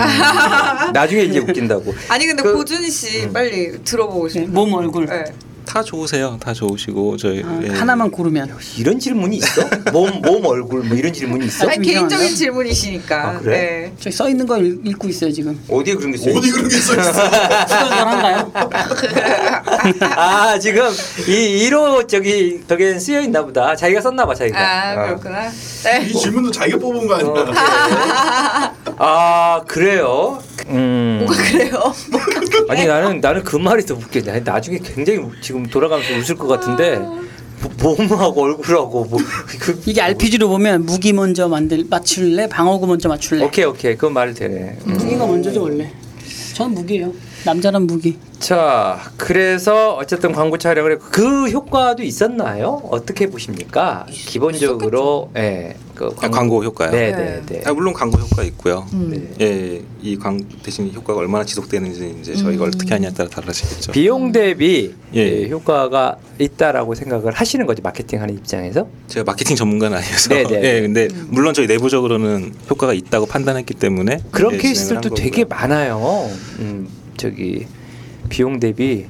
[0.93, 4.49] 나중에 이제 웃긴다고 아니 근데 그- 고준희 씨 빨리 들어보고 네, 싶어요.
[4.53, 5.25] 몸 얼굴 네.
[5.75, 6.39] 다 좋으세요.
[6.41, 7.69] 다 좋으시고 저희 아, 예.
[7.69, 9.69] 하나만 고르면 이런 질문이 있어?
[9.93, 11.65] 몸, 몸 얼굴 뭐 이런 질문이 있어?
[11.67, 12.33] 아니 좀 개인적인?
[12.33, 13.29] 질문이시니까.
[13.29, 13.57] 아, 그래?
[13.57, 13.93] 네.
[13.99, 15.61] 저기 써 있는 거 읽, 읽고 있어요 지금.
[15.69, 16.37] 어디에 그런 게 있어요?
[16.39, 17.13] 어디 그런 게 써 있어?
[17.13, 18.53] 수건한가요?
[20.17, 20.87] 아 지금
[21.27, 25.07] 이 1호 저기 저기 쓰여 있나 보다 자기가 썼나 봐 자기가 아 어.
[25.07, 25.51] 그렇구나.
[25.83, 26.07] 네.
[26.09, 27.33] 이 질문도 자기가 뽑은 거 아니야?
[28.87, 28.95] 어.
[28.99, 30.41] 아 그래요?
[30.69, 31.19] 음.
[31.27, 31.95] 뭐가 그래요?
[32.69, 34.23] 아니 나는 나는 그 말이 더 웃겨.
[34.23, 36.97] 나 나중에 굉장히 우- 지금 돌아가면서 웃을 것 같은데
[37.81, 39.19] 뭐- 몸하고 얼굴하고 뭐
[39.61, 43.45] 그, 이게 RPG로 보면 무기 먼저 만들 맞출래, 방어구 먼저 맞출래.
[43.45, 44.79] 오케이 오케이 그건 말이 되네.
[44.87, 44.93] 음.
[44.93, 45.91] 무기가 먼저죠 원래.
[46.55, 47.13] 전 무기예요.
[47.45, 48.17] 남자란 무기.
[48.39, 52.83] 자 그래서 어쨌든 광고 촬영을 했고 그 효과도 있었나요?
[52.91, 54.07] 어떻게 보십니까?
[54.11, 55.77] 기본적으로 예.
[55.95, 56.91] 그 아, 광고 효과요.
[56.91, 57.43] 네네네.
[57.47, 57.63] 네.
[57.65, 58.85] 아, 물론 광고 효과 있고요.
[58.93, 59.35] 음.
[59.41, 62.69] 예, 이 광 대신 효과가 얼마나 지속되는지 이제 저희가 음.
[62.75, 63.93] 어떻게 하냐에 따라 달라지겠죠.
[63.93, 65.21] 비용 대비 예.
[65.45, 68.89] 예, 효과가 있다라고 생각을 하시는 거죠 마케팅하는 입장에서.
[69.07, 70.61] 제가 마케팅 전문가는 아니어서 네 네.
[70.77, 75.45] 예, 근데 물론 저희 내부적으로는 효과가 있다고 판단했기 때문에 그런 예, 케이스들도 되게.
[75.45, 76.29] 많아요.
[76.59, 77.67] 음, 저기
[78.29, 79.07] 비용 대비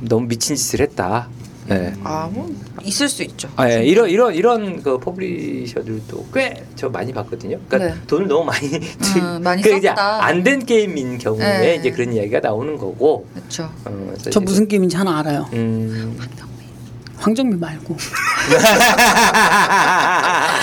[0.00, 1.28] 너무 미친 짓을 했다.
[1.68, 1.92] 네.
[2.02, 2.52] 아뭐
[2.82, 3.48] 있을 수 있죠.
[3.54, 7.58] 아, 예, 이런 이런 이런 그 publisher들도 꽤 저 많이 봤거든요.
[7.68, 8.00] 그러니까 네.
[8.08, 8.66] 돈을 너무 많이
[9.20, 10.24] 음, 많이 그 썼다.
[10.24, 11.74] 안된 게임인 경우에 네.
[11.76, 13.28] 이제 그런 이야기가 나오는 거고.
[13.32, 13.70] 그렇죠.
[13.84, 15.48] 어, 저 무슨 게임인지 하나 알아요.
[15.52, 16.18] 음.
[17.18, 17.96] 황정민 말고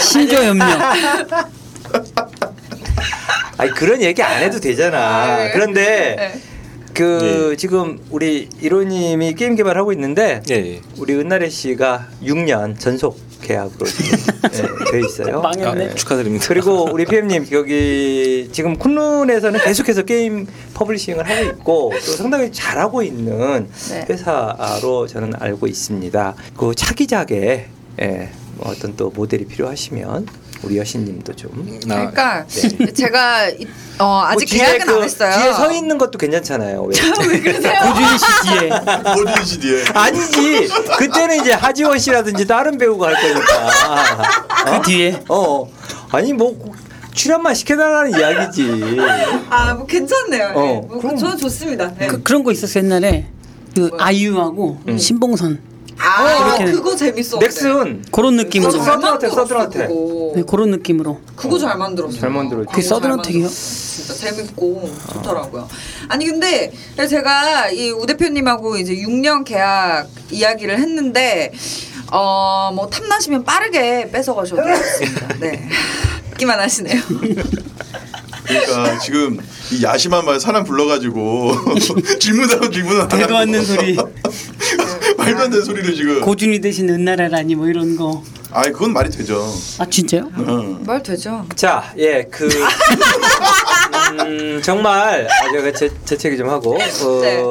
[0.01, 0.67] 신조연명.
[3.57, 4.97] 아니 그런 얘기 안 해도 되잖아.
[4.97, 5.51] 아, 네.
[5.51, 6.39] 그런데
[6.99, 7.05] 네.
[7.05, 10.81] 그 지금 우리 이로님이 게임 개발하고 있는데 예, 예.
[10.97, 15.39] 우리 은나래 씨가 6년 전속 계약으로 네, 돼 있어요.
[15.41, 15.91] 망했네.
[15.91, 16.45] 아, 축하드립니다.
[16.49, 23.69] 그리고 우리 PM님 여기 지금 쿤룬에서는 계속해서 게임 publishing을 하고 있고 또 상당히 잘하고 있는
[23.89, 24.05] 네.
[24.09, 26.35] 회사로 저는 알고 있습니다.
[26.57, 27.67] 그 차기작에
[28.01, 30.27] 예, 뭐 어떤 또 모델이 필요하시면
[30.63, 32.93] 우리 여신님도 좀 나- 그러니까 네.
[32.93, 33.67] 제가 이-
[33.99, 35.35] 어, 아직 뭐 뒤에 계약은 그 안 했어요.
[35.41, 36.83] 뒤에 서 있는 것도 괜찮잖아요.
[36.83, 36.95] 왜?
[37.27, 37.79] 왜 그러세요?
[37.93, 38.25] 고준희 씨
[38.59, 38.71] 뒤에
[39.05, 39.83] 어디 시디에?
[39.93, 40.67] 아니지.
[40.97, 44.23] 그때는 이제 하지원 씨라든지 다른 배우가 할 거니까.
[44.81, 45.69] 그 뒤에 어.
[46.11, 46.73] 아니 뭐
[47.13, 48.97] 출연만 시켜달라는 이야기지.
[49.49, 50.47] 아, 뭐 괜찮네요.
[50.55, 50.81] 어, 네.
[50.87, 51.17] 뭐 그럼.
[51.17, 51.93] 저는 좋습니다.
[51.97, 52.07] 네.
[52.07, 53.27] 그, 그런 거 있었어 옛날에
[53.75, 54.03] 그 뭐야?
[54.05, 54.97] 아이유하고 음.
[54.97, 55.59] 신봉선
[56.01, 57.39] 아, 이렇게 그거 재밌어.
[57.39, 59.87] 넥슨 그런 느낌으로 그거 서든 잘 어택, 서든 만들었어, 어택.
[59.87, 60.31] 그거.
[60.35, 62.19] 네, 그런 느낌으로 그거 잘 만들었어요.
[62.19, 62.65] 잘 만들었죠.
[62.65, 63.41] 광고 그게 잘 서든 어택이요?
[63.43, 63.89] 만들었어.
[63.99, 65.67] 진짜 재밌고 좋더라고요.
[66.07, 66.71] 아니 근데
[67.09, 71.51] 제가 이 우 대표님하고 이제 6년 계약 이야기를 했는데
[72.11, 75.27] 어 뭐 탐나시면 빠르게 뺏어 가셔도 좋습니다.
[75.39, 75.67] 네.
[76.37, 77.01] 기만 하시네요.
[78.47, 79.37] 그러니까 지금
[79.71, 81.51] 이 야심한 말 사람 불러가지고
[82.19, 84.03] 질문하고 질문 안 대도 않는 소리 네.
[85.33, 86.21] 말도 안 되는 소리를 지금.
[86.21, 88.23] 고준이 대신 은나라라니 뭐 이런 거.
[88.51, 89.45] 아 그건 말이 되죠.
[89.77, 90.29] 아 진짜요?
[90.35, 90.79] 어.
[90.85, 91.45] 말 되죠.
[91.55, 92.49] 자, 예, 그
[94.25, 97.43] 음, 정말 아, 제가 재, 재채기 좀 하고 어, 네.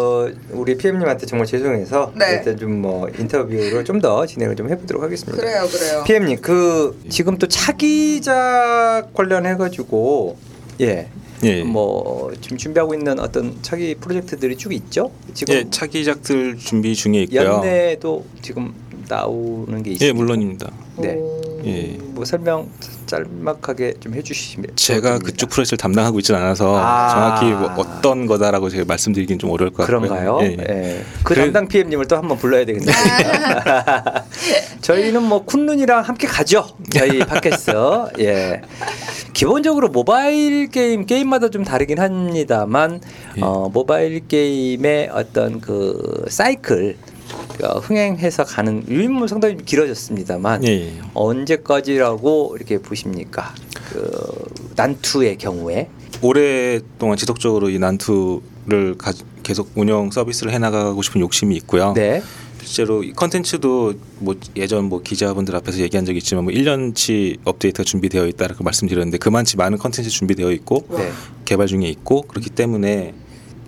[0.51, 2.33] 우리 PM님한테 정말 죄송해서 네.
[2.45, 5.37] 일단 좀 뭐 인터뷰를 좀 더 진행을 좀 해보도록 하겠습니다.
[5.41, 6.05] 그래요, 그래요.
[6.05, 10.37] PM님 그 지금 또 차기작 관련해 가지고
[10.81, 11.09] 예.
[11.45, 11.63] 예.
[11.63, 15.11] 뭐 지금 준비하고 있는 어떤 차기 프로젝트들이 쭉 있죠.
[15.35, 17.43] 지금 예, 차기작들 준비 중에 있고요.
[17.43, 18.75] 연내도 지금
[19.09, 20.09] 나오는 게 있어요.
[20.09, 20.71] 예, 물론입니다.
[20.99, 21.15] 네.
[21.15, 21.41] 오.
[21.65, 21.97] 예.
[22.01, 22.69] 뭐 설명
[23.07, 25.25] 짤막하게 좀 해주시면 제가 좋겠습니다.
[25.27, 27.09] 그쪽 프로젝트를 담당하고 있지는 않아서 아.
[27.11, 30.01] 정확히 뭐 어떤 거다라고 제가 말씀드리긴 좀 어려울 것 같고요.
[30.09, 30.39] 그런가요?
[30.43, 30.65] 예, 예.
[30.69, 31.05] 예.
[31.25, 32.95] 그 그래- 담당 PM님을 또 한번 불러야 되겠네요.
[34.83, 36.67] 저희는 뭐 쿤눈이랑 함께 가죠.
[36.91, 37.73] 저희 팟캐스트.
[38.21, 38.61] 예.
[39.39, 43.01] 기본적으로 모바일 게임 게임마다 좀 다르긴 합니다만
[43.37, 43.41] 예.
[43.41, 46.97] 어, 모바일 게임의 어떤 그 사이클
[47.57, 50.93] 그 흥행해서 가는 유인물 상당히 좀 길어졌습니다만 예, 예.
[51.15, 53.55] 언제까지라고 이렇게 보십니까?
[53.93, 54.11] 그
[54.75, 55.89] 난투의 경우에
[56.21, 59.13] 오랫동안 지속적으로 이 난투를 가,
[59.45, 61.93] 계속 운영 서비스를 해나가고 싶은 욕심이 있고요.
[61.93, 62.25] 네.
[62.69, 68.27] 실제로 이 컨텐츠도 뭐 예전 뭐 기자분들 앞에서 얘기한 적이 있지만 뭐 1년치 업데이트가 준비되어
[68.27, 71.11] 있다라고 말씀드렸는데 그만치 많은 컨텐츠 준비되어 있고 네.
[71.47, 73.15] 개발 중에 있고 그렇기 때문에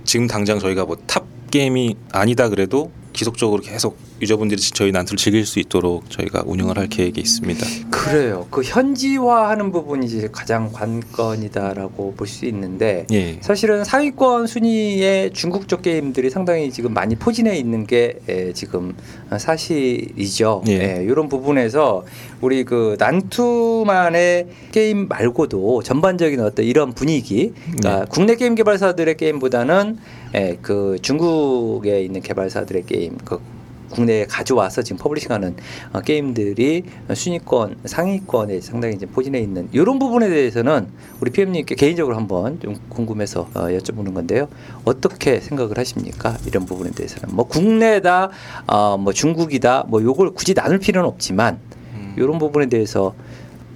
[0.05, 5.59] 지금 당장 저희가 뭐 top 게임이 아니다 그래도 지속적으로 계속 user분들이 저희 난투를 즐길 수
[5.61, 7.67] 있도록 저희가 운영을 할 계획이 있습니다.
[7.91, 8.47] 그래요.
[8.51, 13.39] 그 현지화하는 부분이 이제 가장 관건이다라고 볼 수 있는데 예.
[13.41, 18.95] 사실은 상위권 순위의 중국 쪽 게임들이 상당히 지금 많이 포진해 있는 게 에, 지금
[19.37, 20.63] 사실이죠.
[20.69, 21.03] 예.
[21.03, 22.05] 이런 부분에서
[22.41, 28.07] 우리 그 난투만의 게임 말고도 전반적인 어떤 이런 분위기, 그러니까 네.
[28.09, 29.99] 국내 게임 개발사들의 게임보다는
[30.35, 33.41] 에, 그 중국에 있는 개발사들의 게임, 그
[33.91, 35.57] 국내에 가져와서 지금 publishing하는
[35.93, 40.89] 어, 게임들이 순위권, 상위권에 상당히 이제 포진해 있는 이런 부분에 대해서는
[41.21, 44.49] 우리 PM님께 개인적으로 한번 좀 궁금해서 어, 여쭤보는 건데요.
[44.85, 46.39] 어떻게 생각을 하십니까?
[46.47, 48.31] 이런 부분에 대해서는 뭐 국내다,
[48.67, 51.59] 어, 뭐 중국이다, 뭐 요걸 굳이 나눌 필요는 없지만
[51.95, 52.15] 음.
[52.17, 53.15] 이런 부분에 대해서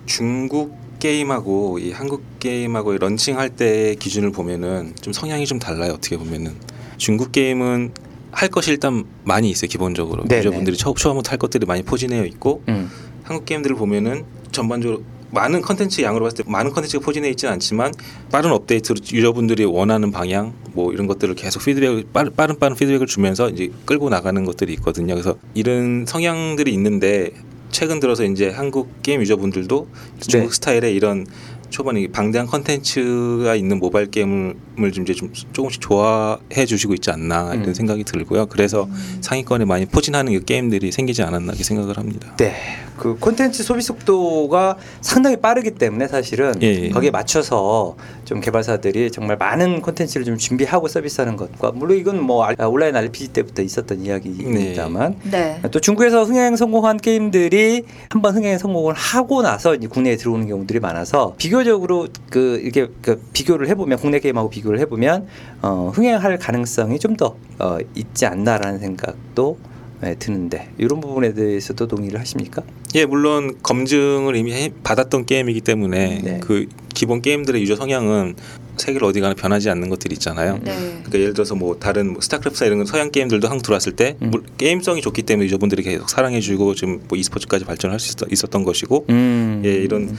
[0.07, 5.92] 중국 게임하고 이 한국 게임하고 launching할 때 기준을 보면은 좀 성향이 좀 달라요.
[5.92, 6.55] 어떻게 보면은
[6.96, 7.92] 중국 게임은
[8.35, 9.68] 할 것이 일단 많이 있어요.
[9.68, 10.40] 기본적으로 네네.
[10.40, 12.90] user분들이 처, 처음부터 할 것들이 많이 포진해 있고 음,
[13.23, 17.92] 한국 게임들을 보면은 전반적으로 많은 컨텐츠 양으로 봤을 때 많은 컨텐츠가 포진해 있지는 않지만
[18.31, 23.51] 빠른 업데이트로 유저분들이 원하는 방향 뭐 이런 것들을 계속 피드백 빠른 빠른 빠른 피드백을 주면서
[23.51, 25.14] 이제 끌고 나가는 것들이 있거든요.
[25.14, 27.33] 그래서 이런 성향들이 있는데
[27.70, 29.88] 최근 들어서 이제 한국 게임 유저분들도
[30.20, 30.55] 중국 네.
[30.55, 31.27] 스타일의 이런
[31.70, 34.55] 초반에 이 방대한 컨텐츠가 있는 모바일 게임을
[34.92, 37.74] 좀 이제 좀 조금씩 좋아해 주시고 있지 않나 이런 음.
[37.74, 38.46] 생각이 들고요.
[38.46, 38.88] 그래서
[39.20, 42.35] 상위권에 많이 포진하는 이 게임들이 생기지 않았나 이렇게 생각을 합니다.
[42.37, 42.55] 네.
[42.96, 46.88] 그 콘텐츠 소비 속도가 상당히 빠르기 때문에 사실은 예, 예.
[46.90, 52.55] 거기에 맞춰서 좀 개발사들이 정말 많은 콘텐츠를 좀 준비하고 서비스하는 것과 물론 이건 뭐 알-
[52.61, 55.61] 온라인 RPG 때부터 있었던 이야기입니다만 네.
[55.72, 61.35] 또 중국에서 흥행 성공한 게임들이 한번 흥행 성공을 하고 나서 이제 국내에 들어오는 경우들이 많아서
[61.58, 65.28] 비교적으로 그 이렇게 그 비교를 해보면 국내 게임하고 비교를 해보면
[65.62, 69.56] 어, 흥행할 가능성이 좀 더 어, 있지 않나라는 생각도
[70.04, 72.62] 예, 드는데 이런 부분에 대해서도 동의를 하십니까?
[72.96, 76.40] 예, 물론 검증을 이미 해- 받았던 게임이기 때문에 네.
[76.42, 78.34] 그 기본 게임들의 유저 성향은
[78.76, 80.58] 세계를 어디 가나 변하지 않는 것들이 있잖아요.
[80.64, 80.74] 네.
[81.04, 84.30] 그러니까 예를 들어서 뭐 다른 뭐 스타크래프트나 이런 건 서양 게임들도 한국 들어왔을 때 음.
[84.32, 89.06] 물- 게임성이 좋기 때문에 유저분들이 계속 사랑해주고 지금 뭐 e스포츠까지 발전할 수 있었, 있었던 것이고
[89.10, 89.62] 음.
[89.64, 90.16] 예 이런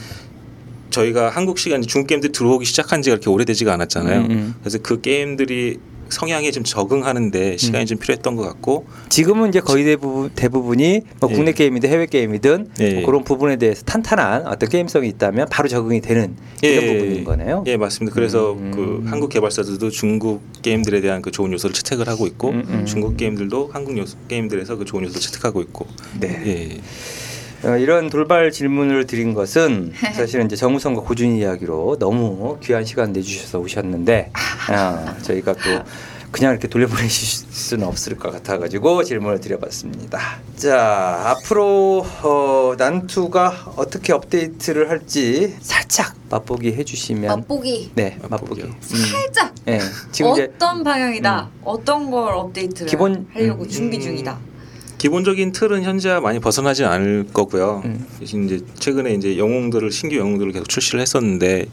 [0.89, 4.21] 저희가 한국 시간 중국 게임들이 들어오기 시작한 지가 그렇게 오래되지가 않았잖아요.
[4.21, 4.55] 음, 음.
[4.61, 7.85] 그래서 그 게임들이 성향에 좀 적응하는데 시간이 음.
[7.85, 11.35] 좀 필요했던 것 같고 지금은 이제 거의 대부분 대부분이 뭐 예.
[11.35, 12.93] 국내 게임이든 해외 게임이든 예.
[12.95, 16.97] 뭐 그런 부분에 대해서 탄탄한 어떤 게임성이 있다면 바로 적응이 되는 이런 예.
[16.97, 17.63] 부분인 거네요.
[17.67, 18.13] 예 맞습니다.
[18.13, 18.71] 그래서 음.
[18.73, 22.85] 그 한국 개발사들도 중국 게임들에 대한 그 좋은 요소를 채택을 하고 있고 음, 음.
[22.85, 25.87] 중국 게임들도 한국 요소, 게임들에서 그 좋은 요소를 채택하고 있고
[26.19, 26.79] 네.
[27.65, 27.69] 예.
[27.69, 33.59] 어, 이런 돌발 질문을 드린 것은 사실은 이제 정우성과 고준 이야기로 너무 귀한 시간 내주셔서
[33.59, 34.31] 오셨는데
[34.71, 35.83] 어, 저희가 또
[36.31, 40.19] 그냥 이렇게 돌려보내실 수는 없을 것 같아가지고 질문을 드려봤습니다.
[40.57, 48.63] 자 앞으로 어, 난투가 어떻게 업데이트를 할지 살짝 맛보기 해주시면 맛보기 네 맛보기.
[48.63, 48.73] 음.
[48.81, 49.79] 살짝 네
[50.11, 51.49] 지금 이제 어떤 방향이다.
[51.63, 53.69] 어떤 걸 업데이트를 기본- 하려고 음.
[53.69, 54.37] 준비 중이다.
[54.97, 57.81] 기본적인 틀은 현재와 많이 벗어나지 않을 거고요.
[57.85, 58.05] 음.
[58.19, 61.65] 대신 이제 최근에 이제 영웅들을 신규 영웅들을 계속 출시를 했었는데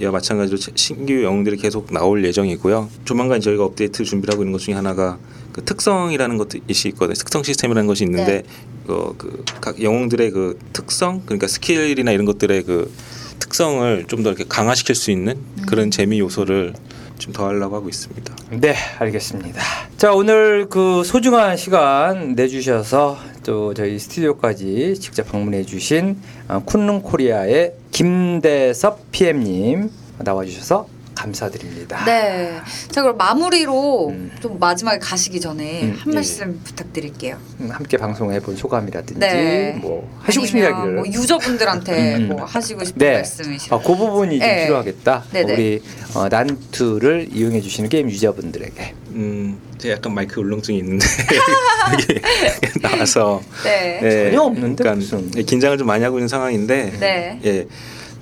[0.00, 2.90] 이와 마찬가지로 채- 신규 영웅들이 계속 나올 예정이고요.
[3.04, 5.18] 조만간 저희가 업데이트 준비를 하고 있는 것 중에 하나가
[5.52, 7.14] 그 특성이라는 것이 있거든요.
[7.14, 8.42] 특성 시스템이라는 것이 있는데
[8.88, 12.92] 어, 그각 영웅들의 그 특성 그러니까 스킬이나 이런 것들의 그
[13.38, 16.74] 특성을 좀 더 이렇게 강화시킬 수 있는 그런 재미 요소를
[17.18, 18.34] 좀 더 하려고 하고 있습니다.
[18.50, 19.60] 네, 알겠습니다.
[19.96, 27.74] 자, 오늘 그 소중한 시간 내주셔서 또 저희 스튜디오까지 직접 방문해 주신 어, 쿤룬 코리아의
[27.92, 32.04] 김대섭 PM님 나와주셔서 감사드립니다.
[32.04, 32.60] 네.
[32.90, 34.30] 자 그럼 마무리로 음.
[34.40, 36.14] 좀 마지막에 가시기 전에 음, 한 예.
[36.14, 37.38] 말씀 부탁드릴게요.
[37.60, 39.78] 음, 함께 방송해 본 소감이라든지 네.
[39.80, 42.28] 뭐 하시고 싶은 이야기를 뭐 유저분들한테 음.
[42.28, 43.14] 뭐 하시고 싶은 네.
[43.14, 43.84] 말씀이시라면.
[43.84, 44.64] 아, 그 부분이 좀 네.
[44.64, 45.24] 필요하겠다.
[45.32, 45.52] 네네.
[45.52, 45.82] 우리
[46.14, 48.94] 어, 난투를 이용해 주시는 게임 유저분들에게.
[49.16, 51.06] 음, 제가 약간 마이크 울렁증이 있는데
[51.92, 52.20] 여기
[52.82, 54.00] 나와서 네.
[54.02, 55.30] 예, 전혀 없는데 그러니까 무슨.
[55.36, 57.40] 예, 긴장을 좀 많이 하고 있는 상황인데 네.
[57.44, 57.66] 예.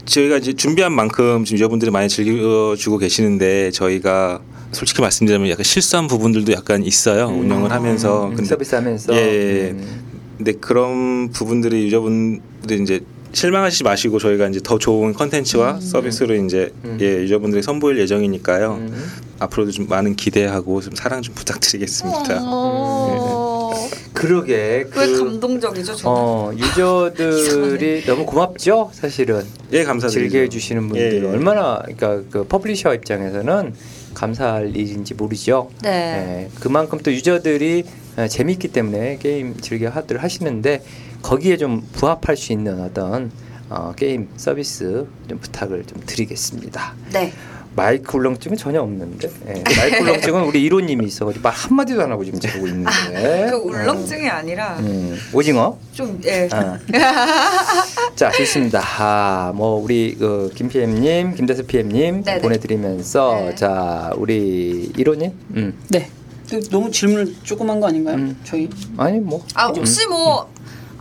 [0.05, 4.41] 저희가 이제 준비한 만큼 지금 유저분들이 많이 즐겨주고 계시는데 저희가
[4.73, 9.15] 솔직히 말씀드리면 약간 실수한 부분들도 약간 있어요 운영을 하면서 음, 서비스하면서.
[9.15, 9.71] 예.
[9.71, 10.05] 음.
[10.37, 13.01] 근데 그런 부분들이 유저분들이 이제
[13.33, 16.99] 실망하시지 마시고 저희가 이제 더 좋은 컨텐츠와 서비스로 이제 음.
[17.01, 19.13] 예 유저분들이 선보일 예정이니까요 음.
[19.41, 22.41] 앞으로도 좀 많은 기대하고 좀 사랑 좀 부탁드리겠습니다.
[22.43, 23.73] 어...
[24.15, 24.55] 그러게.
[24.55, 26.03] 왜 그, 감동적이죠, 저는?
[26.07, 30.33] 어 유저들이 너무 고맙죠 사실은 예 감사드립니다.
[30.33, 31.29] 즐겨 주시는 분들 예, 예.
[31.29, 33.75] 얼마나 그러니까 그 publisher 입장에서는
[34.15, 35.71] 감사할 일인지 모르죠.
[35.83, 35.91] 네.
[35.91, 37.85] 예, 그만큼 또 유저들이
[38.17, 40.83] 어, 재밌기 때문에 게임 즐겨 하들 하시는데
[41.21, 43.33] 거기에 좀 부합할 수 있는 어떤
[43.69, 46.95] 어, 게임 서비스 좀 부탁을 좀 드리겠습니다.
[47.13, 47.33] 네.
[47.77, 52.39] 마이크 울렁증은 전혀 없는데 예, 마이크 울렁증은 우리 이론님이 있어가지고 말 한마디도 안 하고 지금
[52.39, 56.49] 자고 있는데 그 울렁증이 아니라 음, 오징어 좀 예.
[56.53, 56.79] 아.
[58.15, 58.81] 자 좋습니다.
[58.99, 62.41] 아, 뭐 우리 그 김PM님, 김대수 PM님 네네.
[62.41, 63.55] 보내드리면서 네.
[63.55, 65.79] 자 우리 이론님, 음.
[65.89, 66.09] 네.
[66.49, 68.17] 그 너무 질문 조그만 거 아닌가요?
[68.17, 68.37] 음.
[68.45, 70.49] 저희 아니 뭐아 혹시 뭐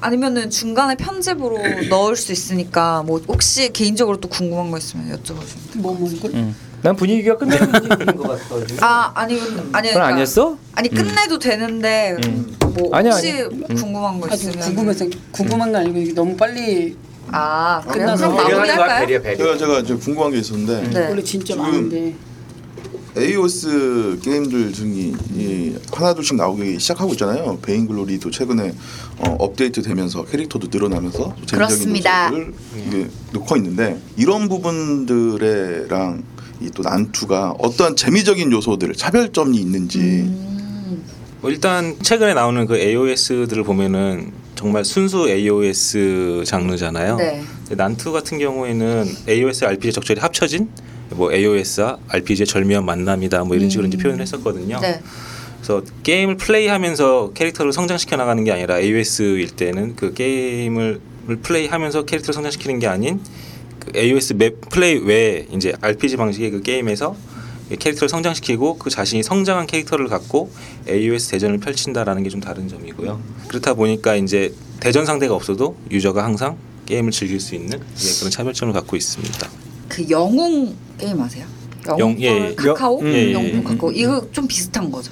[0.08, 1.58] 아니면은 중간에 편집으로
[1.90, 5.78] 넣을 수 있으니까 뭐 혹시 개인적으로 또 궁금한 거 있으면 여쭤보시면.
[5.78, 6.30] 뭐 먹을?
[6.34, 6.56] 음.
[6.82, 8.86] 난 분위기가 끝나는 분위기인 것 같아.
[8.86, 9.40] 아 아니
[9.72, 10.58] 아니 그건 아니었어?
[10.74, 12.58] 아니 끝내도 되는데 음.
[12.76, 13.46] 뭐 아니야, 혹시 아니야.
[13.46, 13.76] 음.
[13.76, 16.98] 궁금한 거 있으면 궁금해서 궁금한 거 아니고 이게 너무 빨리
[17.32, 17.82] 아?
[17.90, 19.08] 끝나서 거야 마무리할까요?
[19.08, 19.38] 배려 배려.
[19.38, 21.08] 제가 제가 좀 궁금한 게 있었는데 네.
[21.08, 22.14] 원래 진짜 많은데
[23.16, 27.60] 에이오스 게임들 등이 이 하나둘씩 나오기 시작하고 있잖아요.
[27.62, 28.74] 베인 글로리도 최근에
[29.20, 32.28] 어, 업데이트 되면서 캐릭터도 늘어나면서 재미적인 그렇습니다.
[32.28, 32.54] 요소를
[32.88, 36.24] 이게 넣고 있는데 이런 부분들에랑
[36.62, 41.04] 이 또 난투가 어떤 재미적인 요소들 차별점이 있는지 음.
[41.42, 47.18] 뭐 일단 최근에 나오는 그 AOS들을 보면은 정말 순수 AOS 장르잖아요.
[47.18, 47.44] 네.
[47.76, 50.70] 난투 같은 경우에는 AOS, RPG 적절히 합쳐진
[51.14, 54.80] 뭐 AOS와 RPG의 절묘한 만남이다 뭐 이런 식으로 이제 표현을 했었거든요.
[54.80, 55.02] 네.
[55.58, 61.00] 그래서 게임을 플레이하면서 캐릭터를 성장시켜 나가는 게 아니라 AOS일 때는 그 게임을
[61.42, 63.22] 플레이하면서 캐릭터를 성장시키는 게 아닌
[63.80, 67.16] 그 AOS 맵 플레이 외에 이제 RPG 방식의 그 게임에서
[67.80, 70.52] 캐릭터를 성장시키고 그 자신이 성장한 캐릭터를 갖고
[70.90, 73.22] AOS 대전을 펼친다라는 게 좀 다른 점이고요.
[73.48, 78.74] 그렇다 보니까 이제 대전 상대가 없어도 유저가 항상 게임을 즐길 수 있는 예, 그런 차별점을
[78.74, 79.50] 갖고 있습니다.
[79.94, 81.46] 그 영웅 게임 아세요?
[81.88, 82.56] 영웅 영- 예, 예.
[82.56, 83.62] 카카오 영- 예, 예, 영웅 예.
[83.64, 85.12] 카카오 이거 좀 비슷한 거죠.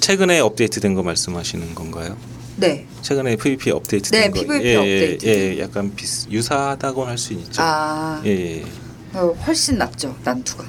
[0.00, 2.16] 최근에 업데이트된 거 말씀하시는 건가요?
[2.56, 2.86] 네.
[3.02, 4.40] 최근에 PVP 업데이트된 네, 거.
[4.40, 5.26] PVP 예, 업데이트.
[5.26, 7.60] 예, 예, 약간 비슷 유사하다고 할 수 있죠.
[7.62, 8.64] 아 예, 예.
[9.12, 10.64] 어, 훨씬 낫죠 난투가.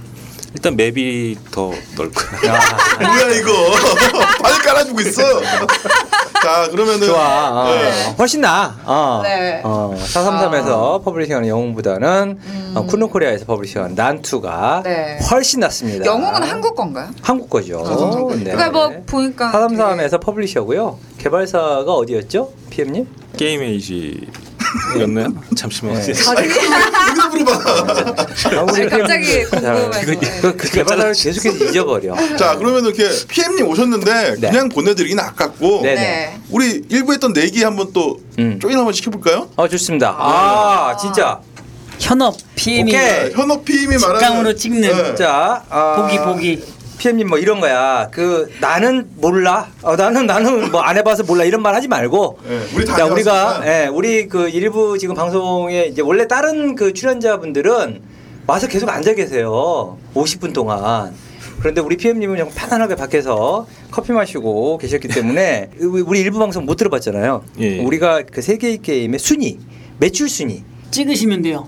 [0.54, 2.52] 일단 맵이 더 넓고요.
[3.02, 3.72] 뭐야 이거
[4.42, 5.42] 발 깔아주고 있어.
[6.44, 7.50] 자 그러면은 좋아.
[7.64, 7.74] 어.
[7.74, 8.16] 네.
[8.18, 8.78] 훨씬 나.
[8.86, 9.22] 어.
[9.24, 9.62] 네.
[9.64, 9.96] 어.
[9.98, 12.74] 433에서 publishing하는 영웅보다는 음.
[12.76, 15.20] 어, 쿤룬코리아에서 publishing하는 난투가 네.
[15.32, 16.06] 훨씬 낫습니다.
[16.06, 17.10] 영웅은 한국 건가요?
[17.22, 17.84] 한국 거죠.
[17.86, 18.52] 아, 한국 네.
[18.52, 21.00] 그러니까 뭐 보니까 433에서 publisher고요.
[21.18, 22.52] 개발사가 어디였죠?
[22.70, 23.08] PM님?
[23.38, 24.28] 게임 에이지
[25.00, 25.28] 였나요?
[25.56, 25.96] 잠시만.
[25.96, 26.10] 네.
[26.10, 26.34] 여기서
[27.30, 27.52] 물어봐.
[27.54, 29.44] 아, 아니, 갑자기.
[29.46, 29.92] 궁금해서.
[29.92, 30.02] 자,
[30.42, 32.16] 그, 그 개발사를 계속해서 잊어버려.
[32.38, 34.50] 자 그러면 이렇게 PM님 오셨는데 네.
[34.50, 35.96] 그냥 보내드리긴 아깝고 네.
[35.96, 36.40] 네.
[36.50, 38.60] 우리 일부 했던 내기 한번 또 음.
[38.62, 39.50] join 한번 시켜볼까요?
[39.56, 40.16] 어 좋습니다.
[40.18, 41.40] 아 진짜.
[42.00, 43.02] 현업 PM이 오케이.
[43.02, 45.16] 네, 현업 PM이 말하는 직감으로 찍는 네.
[45.16, 46.64] 자 아, 보기 보기
[47.04, 48.08] PM님 뭐 이런 거야.
[48.12, 49.68] 그 나는 몰라.
[49.82, 52.40] 어, 나는 나는 뭐 안 해봐서 몰라 이런 말 하지 말고.
[52.48, 53.62] 네, 우리 다 자 우리가.
[53.66, 58.02] 예, 우리 그 일부 지금 방송에 이제 원래 다른 그 출연자분들은
[58.48, 59.98] 와서 계속 앉아 계세요.
[60.16, 61.14] 50분 동안.
[61.60, 67.44] 그런데 우리 PM님은 그냥 편안하게 밖에서 커피 마시고 계셨기 때문에 우리 일부 방송 못 들어봤잖아요.
[67.60, 67.80] 예.
[67.80, 69.60] 우리가 그 세계의 게임의 순위,
[69.98, 70.64] 매출 순위.
[70.92, 71.68] 찍으시면 돼요.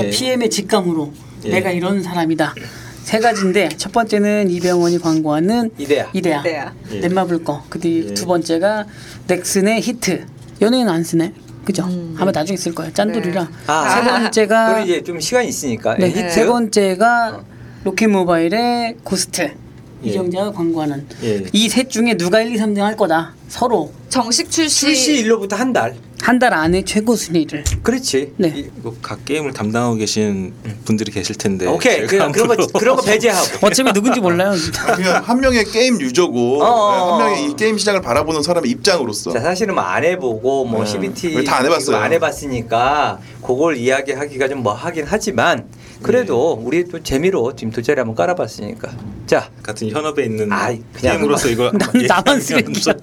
[0.00, 0.10] 예.
[0.10, 1.12] PM의 직감으로
[1.44, 1.50] 예.
[1.50, 2.54] 내가 이런 사람이다.
[3.02, 5.70] 세 가지인데 첫 번째는 이병헌이 광고하는.
[5.78, 6.42] 이데아, 이데아.
[6.90, 7.00] 예.
[7.00, 7.62] 넷마블 거.
[7.68, 8.14] 그뒤 예.
[8.14, 8.86] 두 번째가
[9.26, 10.26] 넥슨의 히트.
[10.60, 11.32] 연예인 안 쓰네.
[11.64, 11.84] 그죠?
[11.84, 12.16] 음.
[12.18, 12.92] 아마 나중에 쓸 거예요.
[12.92, 13.48] 짠돌이라.
[13.66, 13.90] 아.
[13.90, 15.96] 세 번째가 그럼 이제 좀 시간이 있으니까.
[15.96, 16.30] 네, 예, 히트.
[16.30, 17.44] 세 번째가
[17.84, 20.08] 로켓 모바일의 고스트 예.
[20.08, 21.44] 이정재가 광고하는 예.
[21.52, 23.34] 이셋 중에 누가 1, 2, 3등 할 거다.
[23.48, 25.94] 서로 정식 출시, 출시 일로부터 한 달.
[26.22, 27.64] 한 달 안에 최고 순위를.
[27.82, 28.32] 그렇지.
[28.36, 28.52] 네.
[28.56, 30.54] 이- 이거 각 게임을 담당하고 계신
[30.84, 32.06] 분들이 계실 텐데 오케이.
[32.06, 33.58] 그냥 그런 거 그런 거 배제하고.
[33.66, 34.52] 어차피 누군지 몰라요.
[34.96, 37.18] 그냥 한 명의 게임 유저고 어, 어, 네, 한 어.
[37.18, 40.90] 명의 이 게임 시장을 바라보는 사람의 입장으로서 자 사실은 뭐 안 해보고 뭐 네.
[40.90, 41.96] CBT 다 안 해봤어요.
[41.96, 45.64] 안 해봤으니까 그걸 이야기하기가 좀 뭐 하긴 하지만
[46.02, 46.66] 그래도 네.
[46.66, 48.90] 우리 또 재미로 지금 돗자리 한번 깔아봤으니까
[49.26, 52.94] 자 같은 현업에 있는 그냥 게임으로서 이거 난 나만 쓰레기야.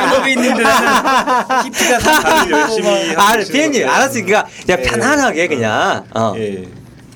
[0.00, 0.62] 현업에 있는데
[1.64, 3.84] 히트가 다들 열심히 아, 건데.
[3.84, 4.82] 알았으니까 그냥 네.
[4.82, 6.34] 편안하게 그냥 어.
[6.36, 6.68] 예.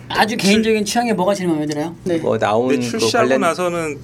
[0.09, 1.95] 아주 개인적인 취향에 뭐가 제일 마음에 들어요?
[2.03, 2.19] 네.
[2.19, 3.99] 뭐 나온 근데 그 출시하고 관련 나서는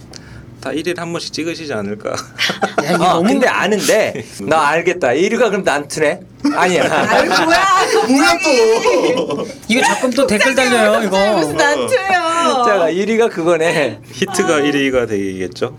[0.60, 2.10] 다 1일에 한 번씩 찍으시지 않을까?
[2.84, 4.24] 야, 이거 어, 너무 근데 아는데.
[4.42, 5.08] 나 알겠다.
[5.08, 6.20] 1위가 그럼 난 투네?
[6.54, 6.82] 아니야.
[7.10, 7.66] 아유 뭐야.
[8.08, 9.46] 뭐야 또.
[9.68, 11.36] 이거 자꾸 또 댓글 달려요 이거.
[11.36, 12.64] 무슨 난투예요.
[12.66, 14.00] 자가 1위가 그거네.
[14.12, 15.76] 히트가 1위가 되겠죠?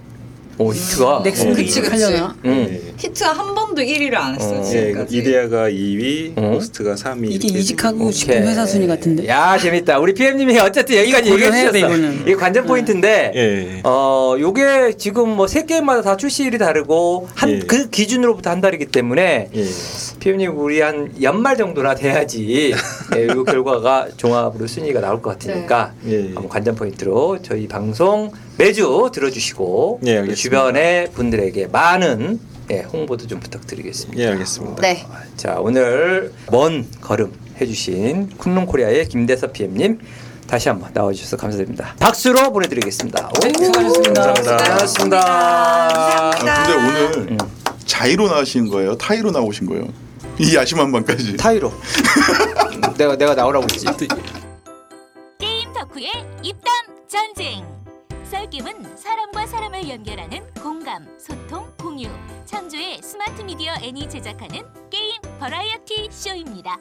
[0.57, 1.21] 오 히트가?
[1.23, 1.55] 넥슨 어.
[1.55, 2.03] 그치, 그치.
[2.03, 2.36] 하려나?
[2.45, 2.87] 응.
[3.04, 3.08] 예.
[3.08, 4.62] 히트가 한 번도 1위를 안 했어요 어.
[4.66, 6.50] 예, 지금까지 이데아가 2위, 어?
[6.52, 7.32] 고스트가 3위.
[7.32, 9.28] 이게 이직하고 싶은 회사 순위 같은데.
[9.28, 10.00] 야 재밌다.
[10.00, 11.78] 우리 PM님이 어쨌든 여기까지 얘기해 주셨어.
[11.78, 12.22] 이거는.
[12.22, 13.32] 이게 관전 포인트인데.
[13.36, 13.82] 예.
[13.84, 17.60] 어 요게 지금 뭐 세 게임마다 다 출시일이 다르고 한 예.
[17.60, 19.66] 그 기준으로부터 한 달이기 때문에 예.
[20.20, 22.74] PM님 우리 한 연말 정도나 돼야지
[23.16, 26.14] 예, 이 결과가 종합으로 순위가 나올 것 같으니까 네.
[26.14, 26.24] 예.
[26.34, 30.36] 한번 관전 포인트로 저희 방송 매주 들어주시고 예, 또 알겠습니다.
[30.41, 32.39] 주변의 분들에게 많은
[32.72, 34.22] 예, 홍보도 좀 부탁드리겠습니다.
[34.22, 34.82] 예, 알겠습니다.
[34.82, 35.05] 네
[35.38, 39.99] 자 오늘 먼 걸음 해주신 쿤롱코리아의 김대섭 PM님
[40.47, 41.93] 다시 한번 나와주셔서 감사드립니다.
[41.99, 43.30] 박수로 보내드리겠습니다.
[43.43, 44.34] 네, 수고하셨습니다.
[44.34, 44.74] 감사합니다.
[44.74, 45.20] 고맙습니다.
[45.26, 47.38] 아, 근데 오늘 음.
[47.86, 49.88] 자이로 나오신 거예요 타이로 나오신 거예요
[50.39, 51.72] 이 야심한 밤까지 타이로
[52.97, 53.86] 내가 내가 나오라고 했지.
[55.39, 56.11] 게임 덕후의
[56.43, 56.74] 입담
[57.07, 57.63] 전쟁.
[58.28, 62.09] 썰김은 사람과 사람을 연결하는 공감, 소통, 공유.
[62.43, 66.78] 창조의 스마트 미디어 애니 제작하는 게임 버라이어티 쇼입니다.